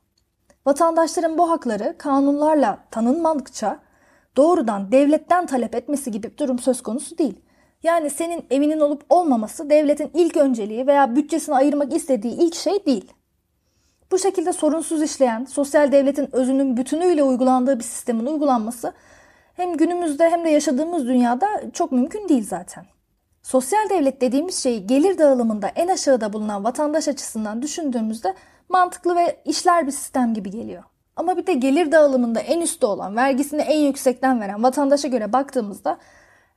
Vatandaşların 0.66 1.38
bu 1.38 1.50
hakları 1.50 1.94
kanunlarla 1.98 2.78
tanınmadıkça 2.90 3.78
doğrudan 4.36 4.92
devletten 4.92 5.46
talep 5.46 5.74
etmesi 5.74 6.10
gibi 6.10 6.30
bir 6.32 6.36
durum 6.36 6.58
söz 6.58 6.82
konusu 6.82 7.18
değil. 7.18 7.40
Yani 7.82 8.10
senin 8.10 8.44
evinin 8.50 8.80
olup 8.80 9.02
olmaması 9.08 9.70
devletin 9.70 10.10
ilk 10.14 10.36
önceliği 10.36 10.86
veya 10.86 11.16
bütçesini 11.16 11.54
ayırmak 11.54 11.94
istediği 11.94 12.34
ilk 12.34 12.54
şey 12.54 12.86
değil. 12.86 13.12
Bu 14.10 14.18
şekilde 14.18 14.52
sorunsuz 14.52 15.02
işleyen, 15.02 15.44
sosyal 15.44 15.92
devletin 15.92 16.36
özünün 16.36 16.76
bütünüyle 16.76 17.22
uygulandığı 17.22 17.78
bir 17.78 17.84
sistemin 17.84 18.26
uygulanması 18.26 18.92
hem 19.54 19.76
günümüzde 19.76 20.30
hem 20.30 20.44
de 20.44 20.50
yaşadığımız 20.50 21.06
dünyada 21.06 21.46
çok 21.72 21.92
mümkün 21.92 22.28
değil 22.28 22.46
zaten. 22.46 22.86
Sosyal 23.42 23.90
devlet 23.90 24.20
dediğimiz 24.20 24.62
şey 24.62 24.84
gelir 24.84 25.18
dağılımında 25.18 25.68
en 25.68 25.88
aşağıda 25.88 26.32
bulunan 26.32 26.64
vatandaş 26.64 27.08
açısından 27.08 27.62
düşündüğümüzde 27.62 28.34
mantıklı 28.68 29.16
ve 29.16 29.40
işler 29.44 29.86
bir 29.86 29.92
sistem 29.92 30.34
gibi 30.34 30.50
geliyor. 30.50 30.82
Ama 31.16 31.36
bir 31.36 31.46
de 31.46 31.54
gelir 31.54 31.92
dağılımında 31.92 32.40
en 32.40 32.60
üstte 32.60 32.86
olan, 32.86 33.16
vergisini 33.16 33.62
en 33.62 33.78
yüksekten 33.78 34.40
veren 34.40 34.62
vatandaşa 34.62 35.08
göre 35.08 35.32
baktığımızda 35.32 35.98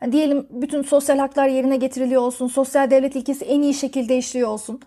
yani 0.02 0.12
diyelim 0.12 0.48
bütün 0.50 0.82
sosyal 0.82 1.18
haklar 1.18 1.48
yerine 1.48 1.78
getiriliyor 1.78 2.22
olsun, 2.22 2.48
sosyal 2.48 2.92
devlet 2.92 3.16
ilkesi 3.16 3.46
en 3.46 3.62
iyi 3.62 3.74
şekilde 3.74 4.18
işliyor 4.18 4.50
olsun. 4.50 4.82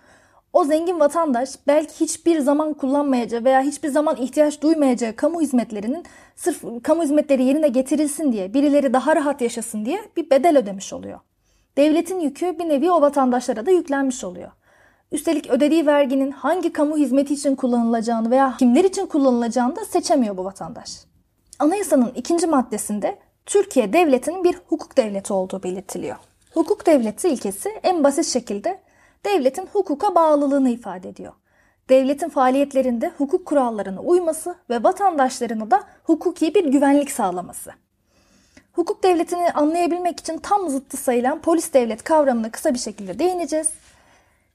O 0.55 0.64
zengin 0.64 1.01
vatandaş 1.01 1.55
belki 1.67 2.01
hiçbir 2.01 2.38
zaman 2.38 2.75
kullanmayacağı 2.75 3.45
veya 3.45 3.61
hiçbir 3.61 3.88
zaman 3.88 4.17
ihtiyaç 4.17 4.62
duymayacağı 4.62 5.17
kamu 5.17 5.40
hizmetlerinin 5.40 6.05
sırf 6.37 6.62
kamu 6.83 7.03
hizmetleri 7.03 7.45
yerine 7.45 7.69
getirilsin 7.69 8.33
diye, 8.33 8.55
birileri 8.55 8.93
daha 8.93 9.17
rahat 9.17 9.40
yaşasın 9.40 9.85
diye 9.85 10.01
bir 10.17 10.31
bedel 10.31 10.59
ödemiş 10.59 10.93
oluyor. 10.93 11.21
Devletin 11.77 12.21
yükü 12.21 12.59
bir 12.59 12.69
nevi 12.69 12.90
o 12.90 13.01
vatandaşlara 13.01 13.67
da 13.67 13.71
yüklenmiş 13.71 14.25
oluyor. 14.25 14.51
Üstelik 15.12 15.51
ödediği 15.51 15.87
verginin 15.87 16.31
hangi 16.31 16.73
kamu 16.73 16.97
hizmeti 16.97 17.35
için 17.35 17.57
kullanılacağını 17.57 18.31
veya 18.31 18.55
kimler 18.59 18.85
için 18.85 19.07
kullanılacağını 19.07 19.77
da 19.77 19.85
seçemiyor 19.85 20.37
bu 20.37 20.45
vatandaş. 20.45 21.05
Anayasanın 21.59 22.12
ikinci 22.14 22.47
maddesinde 22.47 23.19
Türkiye 23.47 23.93
devletinin 23.93 24.45
bir 24.45 24.55
hukuk 24.69 24.97
devleti 24.97 25.33
olduğu 25.33 25.62
belirtiliyor. 25.62 26.17
Hukuk 26.55 26.87
devleti 26.87 27.29
ilkesi 27.29 27.69
en 27.83 28.05
basit 28.05 28.27
şekilde 28.27 28.84
devletin 29.24 29.66
hukuka 29.72 30.14
bağlılığını 30.14 30.70
ifade 30.70 31.08
ediyor. 31.08 31.32
Devletin 31.88 32.28
faaliyetlerinde 32.28 33.12
hukuk 33.18 33.46
kurallarına 33.46 34.00
uyması 34.00 34.54
ve 34.70 34.82
vatandaşlarına 34.82 35.70
da 35.70 35.84
hukuki 36.04 36.54
bir 36.54 36.64
güvenlik 36.64 37.10
sağlaması. 37.10 37.72
Hukuk 38.72 39.02
devletini 39.02 39.50
anlayabilmek 39.50 40.20
için 40.20 40.38
tam 40.38 40.68
zıttı 40.68 40.96
sayılan 40.96 41.40
polis 41.40 41.72
devlet 41.72 42.04
kavramına 42.04 42.50
kısa 42.50 42.74
bir 42.74 42.78
şekilde 42.78 43.18
değineceğiz. 43.18 43.70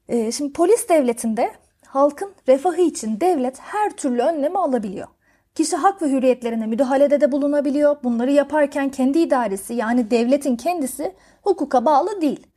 Ee, 0.10 0.32
şimdi 0.32 0.54
polis 0.54 0.90
devletinde 0.90 1.52
halkın 1.86 2.32
refahı 2.48 2.82
için 2.82 3.20
devlet 3.20 3.60
her 3.60 3.90
türlü 3.90 4.22
önlemi 4.22 4.58
alabiliyor. 4.58 5.08
Kişi 5.56 5.76
hak 5.76 6.02
ve 6.02 6.12
hürriyetlerine 6.12 6.66
müdahalede 6.66 7.22
de 7.22 7.32
bulunabiliyor. 7.32 7.98
Bunları 8.04 8.32
yaparken 8.32 8.90
kendi 8.90 9.20
idaresi 9.20 9.74
yani 9.74 10.12
devletin 10.12 10.56
kendisi 10.56 11.16
hukuka 11.42 11.86
bağlı 11.86 12.22
değil. 12.22 12.48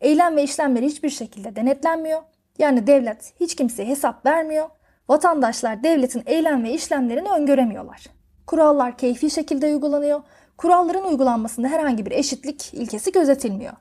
Eylem 0.00 0.36
ve 0.36 0.42
işlemleri 0.42 0.86
hiçbir 0.86 1.10
şekilde 1.10 1.56
denetlenmiyor. 1.56 2.22
Yani 2.58 2.86
devlet 2.86 3.32
hiç 3.40 3.54
kimseye 3.54 3.88
hesap 3.88 4.26
vermiyor. 4.26 4.68
Vatandaşlar 5.08 5.82
devletin 5.82 6.22
eylem 6.26 6.64
ve 6.64 6.72
işlemlerini 6.72 7.28
öngöremiyorlar. 7.28 8.06
Kurallar 8.46 8.98
keyfi 8.98 9.30
şekilde 9.30 9.66
uygulanıyor. 9.66 10.22
Kuralların 10.58 11.04
uygulanmasında 11.04 11.68
herhangi 11.68 12.06
bir 12.06 12.10
eşitlik 12.10 12.74
ilkesi 12.74 13.12
gözetilmiyor. 13.12 13.72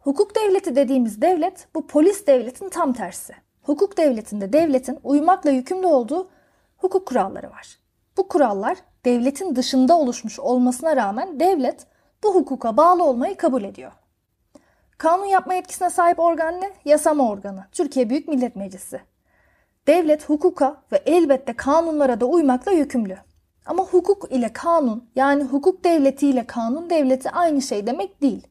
Hukuk 0.00 0.36
devleti 0.36 0.76
dediğimiz 0.76 1.22
devlet 1.22 1.68
bu 1.74 1.86
polis 1.86 2.26
devletin 2.26 2.68
tam 2.68 2.92
tersi. 2.92 3.34
Hukuk 3.62 3.96
devletinde 3.96 4.52
devletin 4.52 4.98
uymakla 5.04 5.50
yükümlü 5.50 5.86
olduğu 5.86 6.30
hukuk 6.76 7.06
kuralları 7.06 7.50
var. 7.50 7.78
Bu 8.16 8.28
kurallar 8.28 8.78
devletin 9.04 9.56
dışında 9.56 9.98
oluşmuş 9.98 10.40
olmasına 10.40 10.96
rağmen 10.96 11.40
devlet 11.40 11.86
bu 12.24 12.34
hukuka 12.34 12.76
bağlı 12.76 13.04
olmayı 13.04 13.36
kabul 13.36 13.64
ediyor. 13.64 13.92
Kanun 15.00 15.24
yapma 15.24 15.54
yetkisine 15.54 15.90
sahip 15.90 16.18
organ 16.18 16.60
ne? 16.60 16.70
Yasama 16.84 17.30
organı. 17.30 17.64
Türkiye 17.72 18.10
Büyük 18.10 18.28
Millet 18.28 18.56
Meclisi. 18.56 19.00
Devlet 19.86 20.28
hukuka 20.28 20.82
ve 20.92 21.02
elbette 21.06 21.52
kanunlara 21.52 22.20
da 22.20 22.26
uymakla 22.26 22.72
yükümlü. 22.72 23.18
Ama 23.66 23.82
hukuk 23.82 24.32
ile 24.32 24.52
kanun 24.52 25.10
yani 25.16 25.44
hukuk 25.44 25.84
devleti 25.84 26.26
ile 26.26 26.46
kanun 26.46 26.90
devleti 26.90 27.30
aynı 27.30 27.62
şey 27.62 27.86
demek 27.86 28.22
değil. 28.22 28.46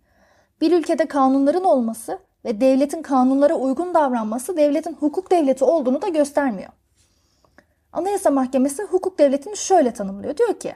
Bir 0.61 0.71
ülkede 0.71 1.05
kanunların 1.05 1.63
olması 1.63 2.19
ve 2.45 2.61
devletin 2.61 3.01
kanunlara 3.01 3.55
uygun 3.55 3.93
davranması 3.93 4.57
devletin 4.57 4.93
hukuk 4.93 5.31
devleti 5.31 5.63
olduğunu 5.63 6.01
da 6.01 6.07
göstermiyor. 6.07 6.69
Anayasa 7.93 8.31
Mahkemesi 8.31 8.83
hukuk 8.83 9.19
devletini 9.19 9.57
şöyle 9.57 9.93
tanımlıyor. 9.93 10.37
Diyor 10.37 10.59
ki, 10.59 10.75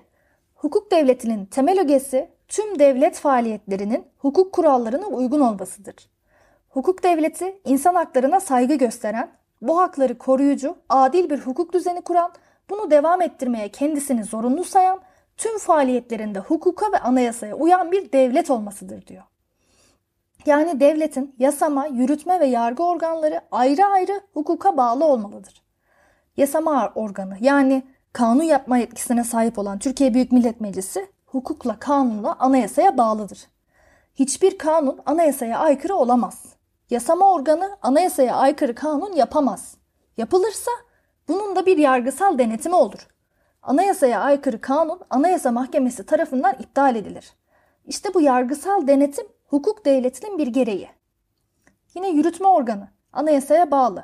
hukuk 0.56 0.92
devletinin 0.92 1.46
temel 1.46 1.80
ögesi 1.80 2.33
tüm 2.54 2.80
devlet 2.80 3.16
faaliyetlerinin 3.16 4.08
hukuk 4.18 4.54
kurallarına 4.54 5.08
uygun 5.08 5.40
olmasıdır. 5.40 5.96
Hukuk 6.70 7.04
devleti 7.04 7.62
insan 7.66 7.96
haklarına 7.96 8.40
saygı 8.40 8.76
gösteren, 8.76 9.32
bu 9.62 9.80
hakları 9.80 10.18
koruyucu, 10.18 10.76
adil 10.90 11.30
bir 11.30 11.40
hukuk 11.40 11.74
düzeni 11.74 12.02
kuran, 12.02 12.32
bunu 12.70 12.92
devam 12.92 13.22
ettirmeye 13.22 13.70
kendisini 13.70 14.24
zorunlu 14.24 14.64
sayan, 14.64 15.00
tüm 15.38 15.58
faaliyetlerinde 15.58 16.40
hukuka 16.40 16.92
ve 16.92 17.00
anayasaya 17.00 17.56
uyan 17.56 17.92
bir 17.92 18.12
devlet 18.12 18.50
olmasıdır 18.50 19.08
diyor. 19.08 19.24
Yani 20.46 20.80
devletin 20.80 21.36
yasama, 21.40 21.88
yürütme 21.88 22.40
ve 22.40 22.46
yargı 22.46 22.84
organları 22.84 23.42
ayrı 23.52 23.86
ayrı 23.86 24.22
hukuka 24.34 24.78
bağlı 24.78 25.06
olmalıdır. 25.06 25.64
Yasama 26.38 26.92
organı 26.96 27.38
yani 27.40 27.84
kanun 28.14 28.44
yapma 28.44 28.78
yetkisine 28.78 29.24
sahip 29.24 29.60
olan 29.60 29.80
Türkiye 29.80 30.14
Büyük 30.14 30.32
Millet 30.32 30.62
Meclisi 30.62 31.13
hukukla, 31.34 31.80
kanunla, 31.80 32.36
anayasaya 32.40 32.98
bağlıdır. 32.98 33.48
Hiçbir 34.16 34.58
kanun 34.58 35.00
anayasaya 35.06 35.60
aykırı 35.60 35.96
olamaz. 35.96 36.46
Yasama 36.90 37.34
organı 37.34 37.78
anayasaya 37.82 38.36
aykırı 38.36 38.76
kanun 38.76 39.14
yapamaz. 39.14 39.78
Yapılırsa 40.18 40.72
bunun 41.28 41.56
da 41.56 41.66
bir 41.66 41.78
yargısal 41.78 42.38
denetimi 42.38 42.76
olur. 42.76 43.08
Anayasaya 43.62 44.22
aykırı 44.22 44.62
kanun 44.62 45.00
Anayasa 45.10 45.52
Mahkemesi 45.52 46.06
tarafından 46.06 46.54
iptal 46.60 46.96
edilir. 46.96 47.34
İşte 47.86 48.14
bu 48.14 48.22
yargısal 48.22 48.88
denetim 48.88 49.28
hukuk 49.48 49.86
devletinin 49.86 50.38
bir 50.38 50.48
gereği. 50.48 50.90
Yine 51.94 52.10
yürütme 52.10 52.48
organı 52.48 52.88
anayasaya 53.14 53.72
bağlı. 53.72 54.04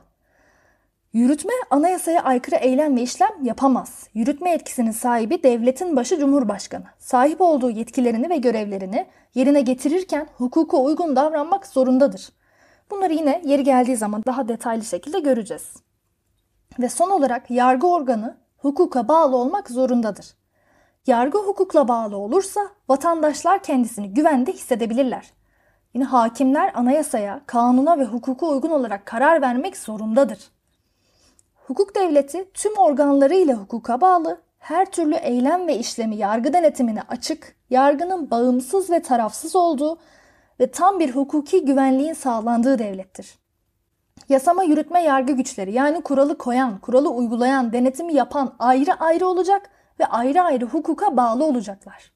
Yürütme 1.14 1.54
anayasaya 1.70 2.24
aykırı 2.24 2.56
eylem 2.56 2.98
ve 2.98 3.02
işlem 3.02 3.44
yapamaz. 3.44 4.08
Yürütme 4.14 4.52
etkisinin 4.52 4.92
sahibi 4.92 5.44
devletin 5.44 5.96
başı 5.96 6.20
Cumhurbaşkanı. 6.20 6.86
Sahip 7.00 7.42
olduğu 7.42 7.70
yetkilerini 7.70 8.30
ve 8.30 8.38
görevlerini 8.38 9.08
yerine 9.36 9.62
getirirken 9.62 10.28
hukuka 10.38 10.78
uygun 10.78 11.16
davranmak 11.16 11.68
zorundadır. 11.68 12.30
Bunları 12.92 13.14
yine 13.14 13.42
yeri 13.46 13.64
geldiği 13.64 13.98
zaman 13.98 14.24
daha 14.26 14.48
detaylı 14.48 14.84
şekilde 14.84 15.20
göreceğiz. 15.20 15.74
Ve 16.80 16.90
son 16.90 17.10
olarak 17.10 17.52
yargı 17.52 17.88
organı 17.88 18.38
hukuka 18.58 19.08
bağlı 19.08 19.36
olmak 19.38 19.70
zorundadır. 19.70 20.36
Yargı 21.08 21.38
hukukla 21.38 21.88
bağlı 21.88 22.18
olursa 22.18 22.62
vatandaşlar 22.90 23.64
kendisini 23.64 24.14
güvende 24.14 24.54
hissedebilirler. 24.54 25.34
Yine 25.94 26.04
hakimler 26.04 26.72
anayasaya, 26.76 27.42
kanuna 27.46 28.00
ve 28.00 28.06
hukuka 28.06 28.46
uygun 28.46 28.70
olarak 28.70 29.06
karar 29.06 29.42
vermek 29.42 29.78
zorundadır. 29.78 30.59
Hukuk 31.70 31.96
devleti 31.96 32.52
tüm 32.54 32.78
organlarıyla 32.78 33.56
hukuka 33.56 34.02
bağlı, 34.02 34.42
her 34.60 34.92
türlü 34.92 35.16
eylem 35.16 35.68
ve 35.68 35.78
işlemi 35.78 36.16
yargı 36.16 36.54
denetimine 36.54 37.02
açık, 37.02 37.56
yargının 37.70 38.32
bağımsız 38.32 38.90
ve 38.90 39.02
tarafsız 39.02 39.56
olduğu 39.56 40.00
ve 40.60 40.72
tam 40.72 41.00
bir 41.00 41.16
hukuki 41.16 41.66
güvenliğin 41.66 42.14
sağlandığı 42.14 42.80
devlettir. 42.80 43.40
Yasama, 44.30 44.64
yürütme, 44.64 45.04
yargı 45.04 45.34
güçleri 45.34 45.74
yani 45.74 46.02
kuralı 46.02 46.38
koyan, 46.38 46.80
kuralı 46.80 47.10
uygulayan, 47.10 47.74
denetimi 47.74 48.14
yapan 48.14 48.56
ayrı 48.60 48.94
ayrı 48.94 49.28
olacak 49.28 49.70
ve 50.00 50.06
ayrı 50.06 50.42
ayrı 50.42 50.66
hukuka 50.66 51.18
bağlı 51.18 51.46
olacaklar. 51.46 52.12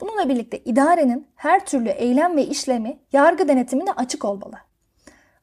Bununla 0.00 0.28
birlikte 0.28 0.58
idarenin 0.58 1.26
her 1.34 1.66
türlü 1.66 1.88
eylem 1.88 2.36
ve 2.36 2.46
işlemi 2.46 2.98
yargı 3.12 3.48
denetimine 3.48 3.92
açık 3.92 4.24
olmalı. 4.24 4.54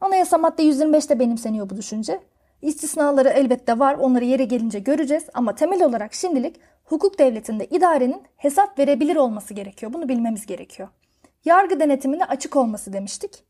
Anayasa 0.01 0.37
madde 0.37 0.63
125'te 0.63 1.19
benimseniyor 1.19 1.69
bu 1.69 1.77
düşünce. 1.77 2.21
İstisnaları 2.61 3.29
elbette 3.29 3.79
var, 3.79 3.95
onları 3.95 4.25
yere 4.25 4.43
gelince 4.43 4.79
göreceğiz 4.79 5.23
ama 5.33 5.55
temel 5.55 5.83
olarak 5.83 6.13
şimdilik 6.13 6.55
hukuk 6.83 7.19
devletinde 7.19 7.65
idarenin 7.65 8.23
hesap 8.37 8.79
verebilir 8.79 9.15
olması 9.15 9.53
gerekiyor. 9.53 9.93
Bunu 9.93 10.09
bilmemiz 10.09 10.45
gerekiyor. 10.45 10.89
Yargı 11.45 11.79
denetimine 11.79 12.25
açık 12.25 12.55
olması 12.55 12.93
demiştik. 12.93 13.43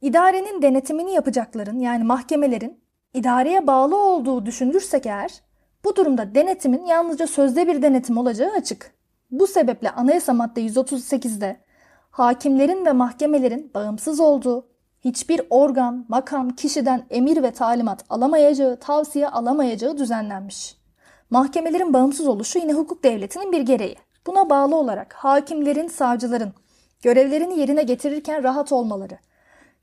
İdarenin 0.00 0.62
denetimini 0.62 1.12
yapacakların 1.12 1.78
yani 1.78 2.04
mahkemelerin 2.04 2.80
idareye 3.14 3.66
bağlı 3.66 4.02
olduğu 4.02 4.46
düşünürsek 4.46 5.06
eğer 5.06 5.30
bu 5.84 5.96
durumda 5.96 6.34
denetimin 6.34 6.84
yalnızca 6.84 7.26
sözde 7.26 7.66
bir 7.66 7.82
denetim 7.82 8.18
olacağı 8.18 8.52
açık. 8.52 8.94
Bu 9.30 9.46
sebeple 9.46 9.90
anayasa 9.90 10.32
madde 10.32 10.60
138'de 10.60 11.56
hakimlerin 12.10 12.86
ve 12.86 12.92
mahkemelerin 12.92 13.70
bağımsız 13.74 14.20
olduğu, 14.20 14.68
hiçbir 15.04 15.42
organ, 15.50 16.04
makam, 16.08 16.50
kişiden 16.50 17.06
emir 17.10 17.42
ve 17.42 17.50
talimat 17.50 18.04
alamayacağı, 18.08 18.76
tavsiye 18.76 19.28
alamayacağı 19.28 19.98
düzenlenmiş. 19.98 20.76
Mahkemelerin 21.30 21.92
bağımsız 21.92 22.26
oluşu 22.26 22.58
yine 22.58 22.72
hukuk 22.72 23.04
devletinin 23.04 23.52
bir 23.52 23.60
gereği. 23.60 23.96
Buna 24.26 24.50
bağlı 24.50 24.76
olarak 24.76 25.12
hakimlerin, 25.12 25.88
savcıların 25.88 26.52
görevlerini 27.02 27.58
yerine 27.58 27.82
getirirken 27.82 28.42
rahat 28.42 28.72
olmaları, 28.72 29.18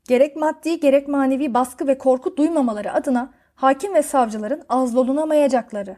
gerek 0.08 0.36
maddi 0.36 0.80
gerek 0.80 1.08
manevi 1.08 1.54
baskı 1.54 1.86
ve 1.86 1.98
korku 1.98 2.36
duymamaları 2.36 2.92
adına 2.92 3.30
hakim 3.54 3.94
ve 3.94 4.02
savcıların 4.02 4.62
azlolunamayacakları, 4.68 5.96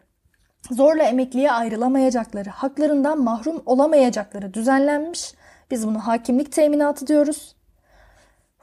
zorla 0.71 1.03
emekliye 1.03 1.53
ayrılamayacakları, 1.53 2.51
haklarından 2.51 3.23
mahrum 3.23 3.63
olamayacakları 3.67 4.55
düzenlenmiş. 4.55 5.35
Biz 5.71 5.87
bunu 5.87 5.99
hakimlik 5.99 6.53
teminatı 6.53 7.07
diyoruz. 7.07 7.57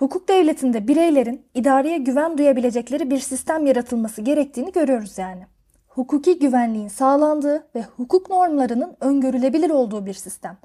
Hukuk 0.01 0.29
devletinde 0.29 0.87
bireylerin 0.87 1.45
idareye 1.53 1.97
güven 1.97 2.37
duyabilecekleri 2.37 3.11
bir 3.11 3.19
sistem 3.19 3.65
yaratılması 3.65 4.21
gerektiğini 4.21 4.71
görüyoruz 4.71 5.17
yani. 5.17 5.45
Hukuki 5.87 6.39
güvenliğin 6.39 6.87
sağlandığı 6.87 7.67
ve 7.75 7.85
hukuk 7.97 8.29
normlarının 8.29 8.97
öngörülebilir 9.01 9.69
olduğu 9.69 10.05
bir 10.05 10.13
sistem. 10.13 10.57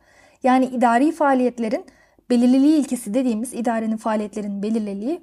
Yani 0.42 0.64
idari 0.64 1.12
faaliyetlerin 1.12 1.84
belirliliği 2.30 2.76
ilkesi 2.76 3.14
dediğimiz 3.14 3.54
idarenin 3.54 3.96
faaliyetlerinin 3.96 4.62
belirliliği, 4.62 5.20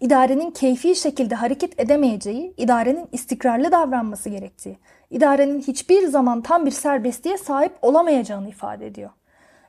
idarenin 0.00 0.50
keyfi 0.50 0.96
şekilde 0.96 1.34
hareket 1.34 1.80
edemeyeceği, 1.80 2.54
idarenin 2.56 3.08
istikrarlı 3.12 3.72
davranması 3.72 4.28
gerektiği, 4.28 4.78
idarenin 5.10 5.60
hiçbir 5.60 6.06
zaman 6.06 6.42
tam 6.42 6.66
bir 6.66 6.70
serbestliğe 6.70 7.38
sahip 7.38 7.72
olamayacağını 7.82 8.48
ifade 8.48 8.86
ediyor. 8.86 9.10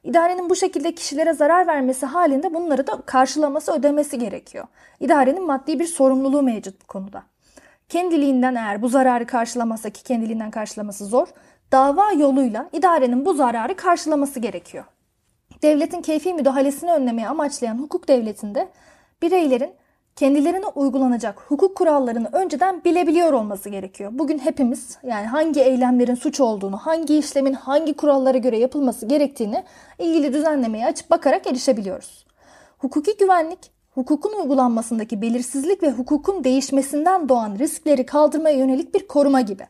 İdarenin 0.04 0.50
bu 0.50 0.56
şekilde 0.56 0.96
kişilere 0.96 1.34
zarar 1.34 1.68
vermesi 1.68 2.06
halinde 2.06 2.54
bunları 2.54 2.88
da 2.88 3.02
karşılaması, 3.06 3.74
ödemesi 3.74 4.20
gerekiyor. 4.20 4.68
İdarenin 5.00 5.46
maddi 5.46 5.80
bir 5.80 5.86
sorumluluğu 5.86 6.42
mevcut 6.42 6.82
bu 6.82 6.88
konuda. 6.88 7.24
Kendiliğinden 7.90 8.56
eğer 8.56 8.82
bu 8.82 8.90
zararı 8.90 9.26
karşılamazsa 9.26 9.90
ki 9.90 10.04
kendiliğinden 10.04 10.52
karşılaması 10.52 11.06
zor, 11.06 11.28
dava 11.72 12.12
yoluyla 12.12 12.70
idarenin 12.74 13.26
bu 13.26 13.34
zararı 13.34 13.76
karşılaması 13.76 14.40
gerekiyor. 14.40 14.86
Devletin 15.62 16.02
keyfi 16.02 16.34
müdahalesini 16.34 16.92
önlemeye 16.92 17.30
amaçlayan 17.30 17.78
hukuk 17.78 18.08
devletinde 18.08 18.70
bireylerin 19.22 19.72
kendilerine 20.20 20.66
uygulanacak 20.76 21.42
hukuk 21.48 21.76
kurallarını 21.76 22.30
önceden 22.32 22.84
bilebiliyor 22.84 23.34
olması 23.34 23.70
gerekiyor. 23.70 24.12
Bugün 24.14 24.40
hepimiz 24.40 24.98
yani 25.04 25.28
hangi 25.28 25.62
eylemlerin 25.62 26.16
suç 26.16 26.40
olduğunu, 26.40 26.78
hangi 26.78 27.18
işlemin 27.18 27.54
hangi 27.54 27.94
kurallara 27.94 28.38
göre 28.38 28.58
yapılması 28.58 29.06
gerektiğini 29.06 29.64
ilgili 30.00 30.34
düzenlemeyi 30.34 30.86
açıp 30.86 31.10
bakarak 31.10 31.48
erişebiliyoruz. 31.48 32.26
Hukuki 32.78 33.18
güvenlik, 33.18 33.60
hukukun 33.92 34.34
uygulanmasındaki 34.42 35.22
belirsizlik 35.22 35.84
ve 35.84 35.92
hukukun 35.92 36.44
değişmesinden 36.44 37.30
doğan 37.30 37.56
riskleri 37.60 38.06
kaldırmaya 38.06 38.58
yönelik 38.58 38.94
bir 38.96 39.08
koruma 39.08 39.42
gibi. 39.42 39.68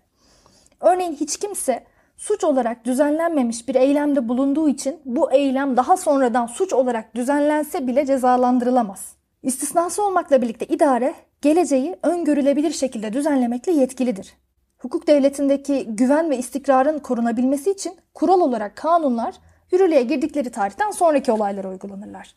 Örneğin 0.81 1.15
hiç 1.15 1.37
kimse 1.37 1.83
suç 2.17 2.43
olarak 2.43 2.85
düzenlenmemiş 2.85 3.67
bir 3.67 3.75
eylemde 3.75 4.29
bulunduğu 4.29 4.69
için 4.69 4.99
bu 5.05 5.31
eylem 5.31 5.77
daha 5.77 5.97
sonradan 5.97 6.45
suç 6.45 6.73
olarak 6.73 7.15
düzenlense 7.15 7.87
bile 7.87 8.05
cezalandırılamaz. 8.05 9.18
İstisnası 9.43 10.05
olmakla 10.05 10.41
birlikte 10.41 10.65
idare 10.65 11.15
geleceği 11.41 11.95
öngörülebilir 12.03 12.71
şekilde 12.71 13.13
düzenlemekle 13.13 13.71
yetkilidir. 13.71 14.33
Hukuk 14.77 15.07
devletindeki 15.07 15.85
güven 15.89 16.29
ve 16.29 16.37
istikrarın 16.37 16.99
korunabilmesi 16.99 17.71
için 17.71 17.97
kural 18.13 18.41
olarak 18.41 18.75
kanunlar 18.75 19.35
yürürlüğe 19.71 20.03
girdikleri 20.03 20.51
tarihten 20.51 20.91
sonraki 20.91 21.31
olaylara 21.31 21.69
uygulanırlar. 21.69 22.35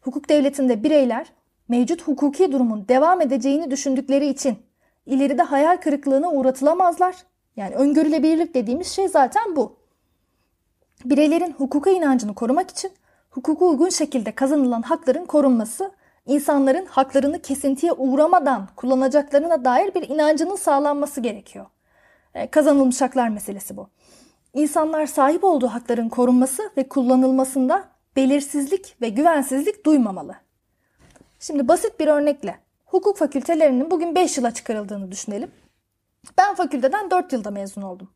Hukuk 0.00 0.28
devletinde 0.28 0.84
bireyler 0.84 1.26
mevcut 1.68 2.02
hukuki 2.02 2.52
durumun 2.52 2.88
devam 2.88 3.20
edeceğini 3.20 3.70
düşündükleri 3.70 4.26
için 4.26 4.58
ileride 5.06 5.42
hayal 5.42 5.76
kırıklığına 5.76 6.30
uğratılamazlar. 6.30 7.16
Yani 7.56 7.74
öngörülebilirlik 7.74 8.54
dediğimiz 8.54 8.86
şey 8.86 9.08
zaten 9.08 9.56
bu. 9.56 9.76
Bireylerin 11.04 11.52
hukuka 11.52 11.90
inancını 11.90 12.34
korumak 12.34 12.70
için 12.70 12.90
hukuka 13.30 13.64
uygun 13.64 13.88
şekilde 13.88 14.32
kazanılan 14.32 14.82
hakların 14.82 15.24
korunması, 15.24 15.92
insanların 16.26 16.86
haklarını 16.86 17.42
kesintiye 17.42 17.92
uğramadan 17.92 18.68
kullanacaklarına 18.76 19.64
dair 19.64 19.94
bir 19.94 20.08
inancının 20.08 20.56
sağlanması 20.56 21.20
gerekiyor. 21.20 21.66
E, 22.34 22.50
kazanılmış 22.50 23.00
haklar 23.00 23.28
meselesi 23.28 23.76
bu. 23.76 23.88
İnsanlar 24.54 25.06
sahip 25.06 25.44
olduğu 25.44 25.68
hakların 25.68 26.08
korunması 26.08 26.70
ve 26.76 26.88
kullanılmasında 26.88 27.88
belirsizlik 28.16 28.96
ve 29.00 29.08
güvensizlik 29.08 29.86
duymamalı. 29.86 30.34
Şimdi 31.40 31.68
basit 31.68 32.00
bir 32.00 32.06
örnekle 32.06 32.58
hukuk 32.86 33.16
fakültelerinin 33.16 33.90
bugün 33.90 34.14
5 34.14 34.36
yıla 34.36 34.50
çıkarıldığını 34.50 35.12
düşünelim. 35.12 35.50
Ben 36.38 36.54
fakülteden 36.54 37.10
4 37.10 37.32
yılda 37.32 37.50
mezun 37.50 37.82
oldum. 37.82 38.10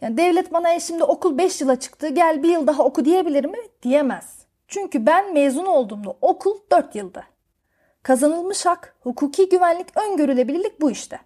Yani 0.00 0.16
devlet 0.16 0.52
bana 0.52 0.74
e 0.74 0.80
şimdi 0.80 1.04
okul 1.04 1.38
5 1.38 1.60
yıla 1.60 1.80
çıktı 1.80 2.08
gel 2.08 2.42
bir 2.42 2.48
yıl 2.48 2.66
daha 2.66 2.84
oku 2.84 3.04
diyebilir 3.04 3.44
mi? 3.44 3.58
Diyemez. 3.82 4.41
Çünkü 4.72 5.06
ben 5.06 5.34
mezun 5.34 5.66
olduğumda 5.66 6.10
okul 6.20 6.58
4 6.70 6.94
yıldı. 6.94 7.24
Kazanılmış 8.02 8.66
hak, 8.66 8.94
hukuki 9.00 9.48
güvenlik, 9.48 9.86
öngörülebilirlik 9.96 10.80
bu 10.80 10.90
işte. 10.90 11.20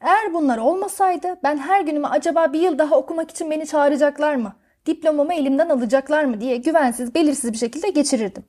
Eğer 0.00 0.34
bunlar 0.34 0.58
olmasaydı 0.58 1.36
ben 1.42 1.58
her 1.58 1.80
günümü 1.80 2.06
acaba 2.06 2.52
bir 2.52 2.60
yıl 2.60 2.78
daha 2.78 2.96
okumak 2.96 3.30
için 3.30 3.50
beni 3.50 3.66
çağıracaklar 3.66 4.34
mı? 4.34 4.52
Diplomamı 4.86 5.34
elimden 5.34 5.68
alacaklar 5.68 6.24
mı 6.24 6.40
diye 6.40 6.56
güvensiz, 6.56 7.14
belirsiz 7.14 7.52
bir 7.52 7.58
şekilde 7.58 7.90
geçirirdim. 7.90 8.44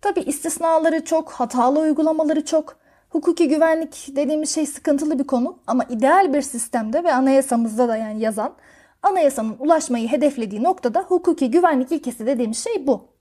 Tabi 0.00 0.20
istisnaları 0.20 1.04
çok, 1.04 1.32
hatalı 1.32 1.80
uygulamaları 1.80 2.44
çok. 2.44 2.76
Hukuki 3.10 3.48
güvenlik 3.48 4.06
dediğimiz 4.16 4.54
şey 4.54 4.66
sıkıntılı 4.66 5.18
bir 5.18 5.26
konu 5.26 5.58
ama 5.66 5.84
ideal 5.84 6.34
bir 6.34 6.42
sistemde 6.42 7.04
ve 7.04 7.14
anayasamızda 7.14 7.88
da 7.88 7.96
yani 7.96 8.20
yazan 8.20 8.54
anayasanın 9.02 9.56
ulaşmayı 9.58 10.08
hedeflediği 10.08 10.62
noktada 10.62 11.00
hukuki 11.00 11.50
güvenlik 11.50 11.92
ilkesi 11.92 12.26
dediğimiz 12.26 12.64
şey 12.64 12.86
bu. 12.86 13.13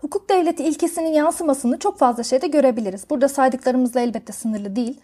Hukuk 0.00 0.28
devleti 0.30 0.64
ilkesinin 0.64 1.12
yansımasını 1.12 1.78
çok 1.78 1.98
fazla 1.98 2.22
şeyde 2.22 2.46
görebiliriz. 2.46 3.10
Burada 3.10 3.28
saydıklarımızla 3.28 4.00
elbette 4.00 4.32
sınırlı 4.32 4.76
değil 4.76 5.00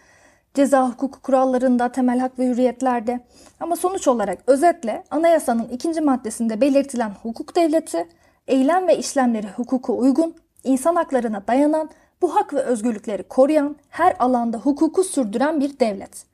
ceza 0.55 0.89
hukuku 0.89 1.21
kurallarında, 1.23 1.93
temel 1.93 2.19
hak 2.19 2.39
ve 2.39 2.47
hürriyetlerde. 2.47 3.21
Ama 3.61 3.77
sonuç 3.77 4.09
olarak 4.09 4.39
özetle 4.47 5.05
anayasanın 5.11 5.69
ikinci 5.69 6.01
maddesinde 6.01 6.61
belirtilen 6.61 7.13
hukuk 7.23 7.57
devleti, 7.57 8.09
eylem 8.49 8.89
ve 8.89 8.99
işlemleri 8.99 9.49
hukuku 9.49 9.99
uygun, 9.99 10.35
insan 10.65 10.97
haklarına 10.97 11.43
dayanan, 11.49 11.91
bu 12.23 12.37
hak 12.37 12.55
ve 12.55 12.61
özgürlükleri 12.61 13.23
koruyan, 13.23 13.77
her 13.89 14.17
alanda 14.19 14.59
hukuku 14.59 15.05
sürdüren 15.05 15.61
bir 15.61 15.79
devlet. 15.79 16.25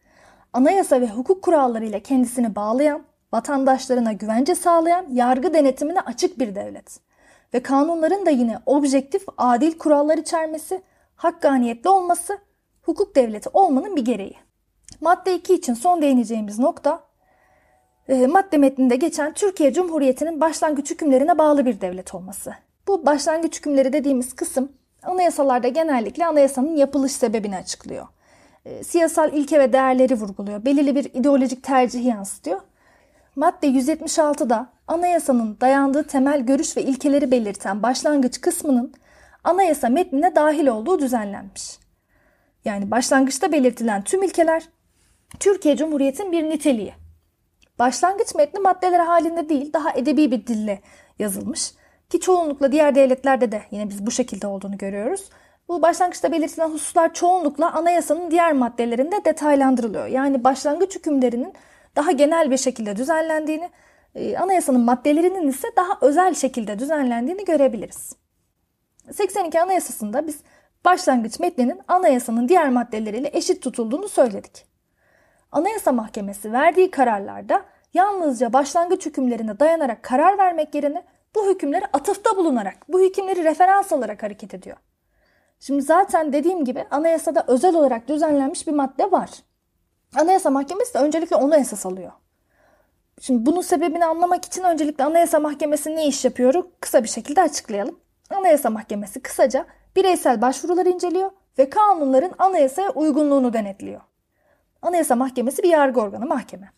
Anayasa 0.52 1.00
ve 1.00 1.08
hukuk 1.08 1.42
kurallarıyla 1.42 2.00
kendisini 2.00 2.54
bağlayan, 2.56 3.02
vatandaşlarına 3.32 4.12
güvence 4.12 4.54
sağlayan, 4.54 5.06
yargı 5.12 5.54
denetimine 5.54 6.00
açık 6.00 6.38
bir 6.38 6.54
devlet. 6.54 7.05
Ve 7.54 7.62
kanunların 7.62 8.26
da 8.26 8.30
yine 8.30 8.58
objektif, 8.66 9.22
adil 9.38 9.78
kurallar 9.78 10.18
içermesi, 10.18 10.82
hakkaniyetli 11.16 11.90
olması 11.90 12.38
hukuk 12.82 13.16
devleti 13.16 13.48
olmanın 13.52 13.96
bir 13.96 14.04
gereği. 14.04 14.36
Madde 15.00 15.34
2 15.34 15.54
için 15.54 15.74
son 15.74 16.02
değineceğimiz 16.02 16.58
nokta 16.58 17.00
e, 18.08 18.26
madde 18.26 18.58
metninde 18.58 18.96
geçen 18.96 19.32
Türkiye 19.32 19.72
Cumhuriyeti'nin 19.72 20.40
başlangıç 20.40 20.90
hükümlerine 20.90 21.38
bağlı 21.38 21.66
bir 21.66 21.80
devlet 21.80 22.14
olması. 22.14 22.54
Bu 22.88 23.06
başlangıç 23.06 23.58
hükümleri 23.58 23.92
dediğimiz 23.92 24.32
kısım 24.36 24.72
anayasalarda 25.02 25.68
genellikle 25.68 26.26
anayasanın 26.26 26.76
yapılış 26.76 27.12
sebebini 27.12 27.56
açıklıyor. 27.56 28.06
E, 28.64 28.84
siyasal 28.84 29.32
ilke 29.32 29.58
ve 29.60 29.72
değerleri 29.72 30.14
vurguluyor. 30.14 30.64
Belirli 30.64 30.94
bir 30.94 31.04
ideolojik 31.04 31.62
tercihi 31.62 32.08
yansıtıyor. 32.08 32.60
Madde 33.36 33.66
176'da 33.66 34.66
anayasanın 34.88 35.56
dayandığı 35.60 36.06
temel 36.06 36.40
görüş 36.40 36.76
ve 36.76 36.82
ilkeleri 36.82 37.30
belirten 37.30 37.82
başlangıç 37.82 38.40
kısmının 38.40 38.94
anayasa 39.44 39.88
metnine 39.88 40.34
dahil 40.34 40.66
olduğu 40.66 40.98
düzenlenmiş 40.98 41.78
yani 42.64 42.90
başlangıçta 42.90 43.52
belirtilen 43.52 44.02
tüm 44.02 44.22
ilkeler 44.22 44.68
Türkiye 45.40 45.76
Cumhuriyeti'nin 45.76 46.32
bir 46.32 46.44
niteliği. 46.44 46.94
Başlangıç 47.78 48.34
metni 48.34 48.60
maddeler 48.60 49.00
halinde 49.00 49.48
değil 49.48 49.72
daha 49.72 49.92
edebi 49.92 50.30
bir 50.30 50.46
dille 50.46 50.80
yazılmış 51.18 51.74
ki 52.10 52.20
çoğunlukla 52.20 52.72
diğer 52.72 52.94
devletlerde 52.94 53.52
de 53.52 53.62
yine 53.70 53.88
biz 53.88 54.06
bu 54.06 54.10
şekilde 54.10 54.46
olduğunu 54.46 54.78
görüyoruz. 54.78 55.28
Bu 55.68 55.82
başlangıçta 55.82 56.32
belirtilen 56.32 56.70
hususlar 56.70 57.14
çoğunlukla 57.14 57.72
anayasanın 57.72 58.30
diğer 58.30 58.52
maddelerinde 58.52 59.24
detaylandırılıyor. 59.24 60.06
Yani 60.06 60.44
başlangıç 60.44 60.96
hükümlerinin 60.96 61.52
daha 61.96 62.12
genel 62.12 62.50
bir 62.50 62.56
şekilde 62.56 62.96
düzenlendiğini, 62.96 63.70
e, 64.14 64.36
anayasanın 64.36 64.80
maddelerinin 64.80 65.48
ise 65.48 65.68
daha 65.76 65.98
özel 66.00 66.34
şekilde 66.34 66.78
düzenlendiğini 66.78 67.44
görebiliriz. 67.44 68.12
82 69.12 69.60
Anayasası'nda 69.60 70.26
biz 70.26 70.40
başlangıç 70.84 71.40
metninin 71.40 71.80
anayasanın 71.88 72.48
diğer 72.48 72.68
maddeleriyle 72.68 73.30
eşit 73.32 73.62
tutulduğunu 73.62 74.08
söyledik. 74.08 74.66
Anayasa 75.52 75.92
Mahkemesi 75.92 76.52
verdiği 76.52 76.90
kararlarda 76.90 77.62
yalnızca 77.94 78.52
başlangıç 78.52 79.06
hükümlerine 79.06 79.58
dayanarak 79.60 80.02
karar 80.02 80.38
vermek 80.38 80.74
yerine 80.74 81.04
bu 81.34 81.50
hükümleri 81.50 81.84
atıfta 81.92 82.36
bulunarak, 82.36 82.76
bu 82.88 83.00
hükümleri 83.00 83.44
referans 83.44 83.92
alarak 83.92 84.22
hareket 84.22 84.54
ediyor. 84.54 84.76
Şimdi 85.60 85.82
zaten 85.82 86.32
dediğim 86.32 86.64
gibi 86.64 86.86
anayasada 86.90 87.44
özel 87.48 87.74
olarak 87.74 88.08
düzenlenmiş 88.08 88.66
bir 88.66 88.72
madde 88.72 89.12
var. 89.12 89.30
Anayasa 90.14 90.50
Mahkemesi 90.50 90.94
de 90.94 90.98
öncelikle 90.98 91.36
onu 91.36 91.56
esas 91.56 91.86
alıyor. 91.86 92.12
Şimdi 93.20 93.46
bunun 93.46 93.60
sebebini 93.60 94.04
anlamak 94.04 94.44
için 94.44 94.62
öncelikle 94.62 95.04
Anayasa 95.04 95.40
Mahkemesi 95.40 95.96
ne 95.96 96.06
iş 96.06 96.24
yapıyor? 96.24 96.64
Kısa 96.80 97.02
bir 97.02 97.08
şekilde 97.08 97.42
açıklayalım. 97.42 98.00
Anayasa 98.30 98.70
Mahkemesi 98.70 99.20
kısaca 99.20 99.66
bireysel 99.96 100.42
başvuruları 100.42 100.88
inceliyor 100.88 101.30
ve 101.58 101.70
kanunların 101.70 102.32
anayasaya 102.38 102.90
uygunluğunu 102.90 103.52
denetliyor. 103.52 104.00
Anayasa 104.82 105.16
Mahkemesi 105.16 105.62
bir 105.62 105.68
yargı 105.68 106.00
organı 106.00 106.26
mahkeme. 106.26 106.70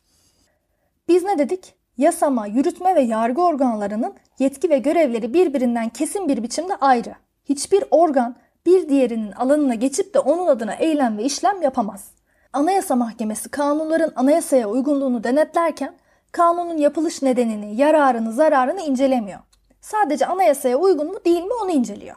Biz 1.08 1.22
ne 1.22 1.38
dedik? 1.38 1.74
Yasama, 1.96 2.46
yürütme 2.46 2.94
ve 2.94 3.00
yargı 3.00 3.42
organlarının 3.42 4.14
yetki 4.38 4.70
ve 4.70 4.78
görevleri 4.78 5.34
birbirinden 5.34 5.88
kesin 5.88 6.28
bir 6.28 6.42
biçimde 6.42 6.76
ayrı. 6.76 7.14
Hiçbir 7.44 7.84
organ 7.90 8.36
bir 8.66 8.88
diğerinin 8.88 9.32
alanına 9.32 9.74
geçip 9.74 10.14
de 10.14 10.18
onun 10.18 10.46
adına 10.46 10.74
eylem 10.74 11.18
ve 11.18 11.24
işlem 11.24 11.62
yapamaz. 11.62 12.17
Anayasa 12.58 12.96
Mahkemesi 12.96 13.48
kanunların 13.48 14.12
anayasaya 14.16 14.68
uygunluğunu 14.68 15.24
denetlerken 15.24 15.94
kanunun 16.32 16.76
yapılış 16.76 17.22
nedenini, 17.22 17.76
yararını, 17.76 18.32
zararını 18.32 18.80
incelemiyor. 18.80 19.38
Sadece 19.80 20.26
anayasaya 20.26 20.76
uygun 20.76 21.06
mu 21.06 21.24
değil 21.24 21.42
mi 21.42 21.52
onu 21.62 21.70
inceliyor. 21.70 22.16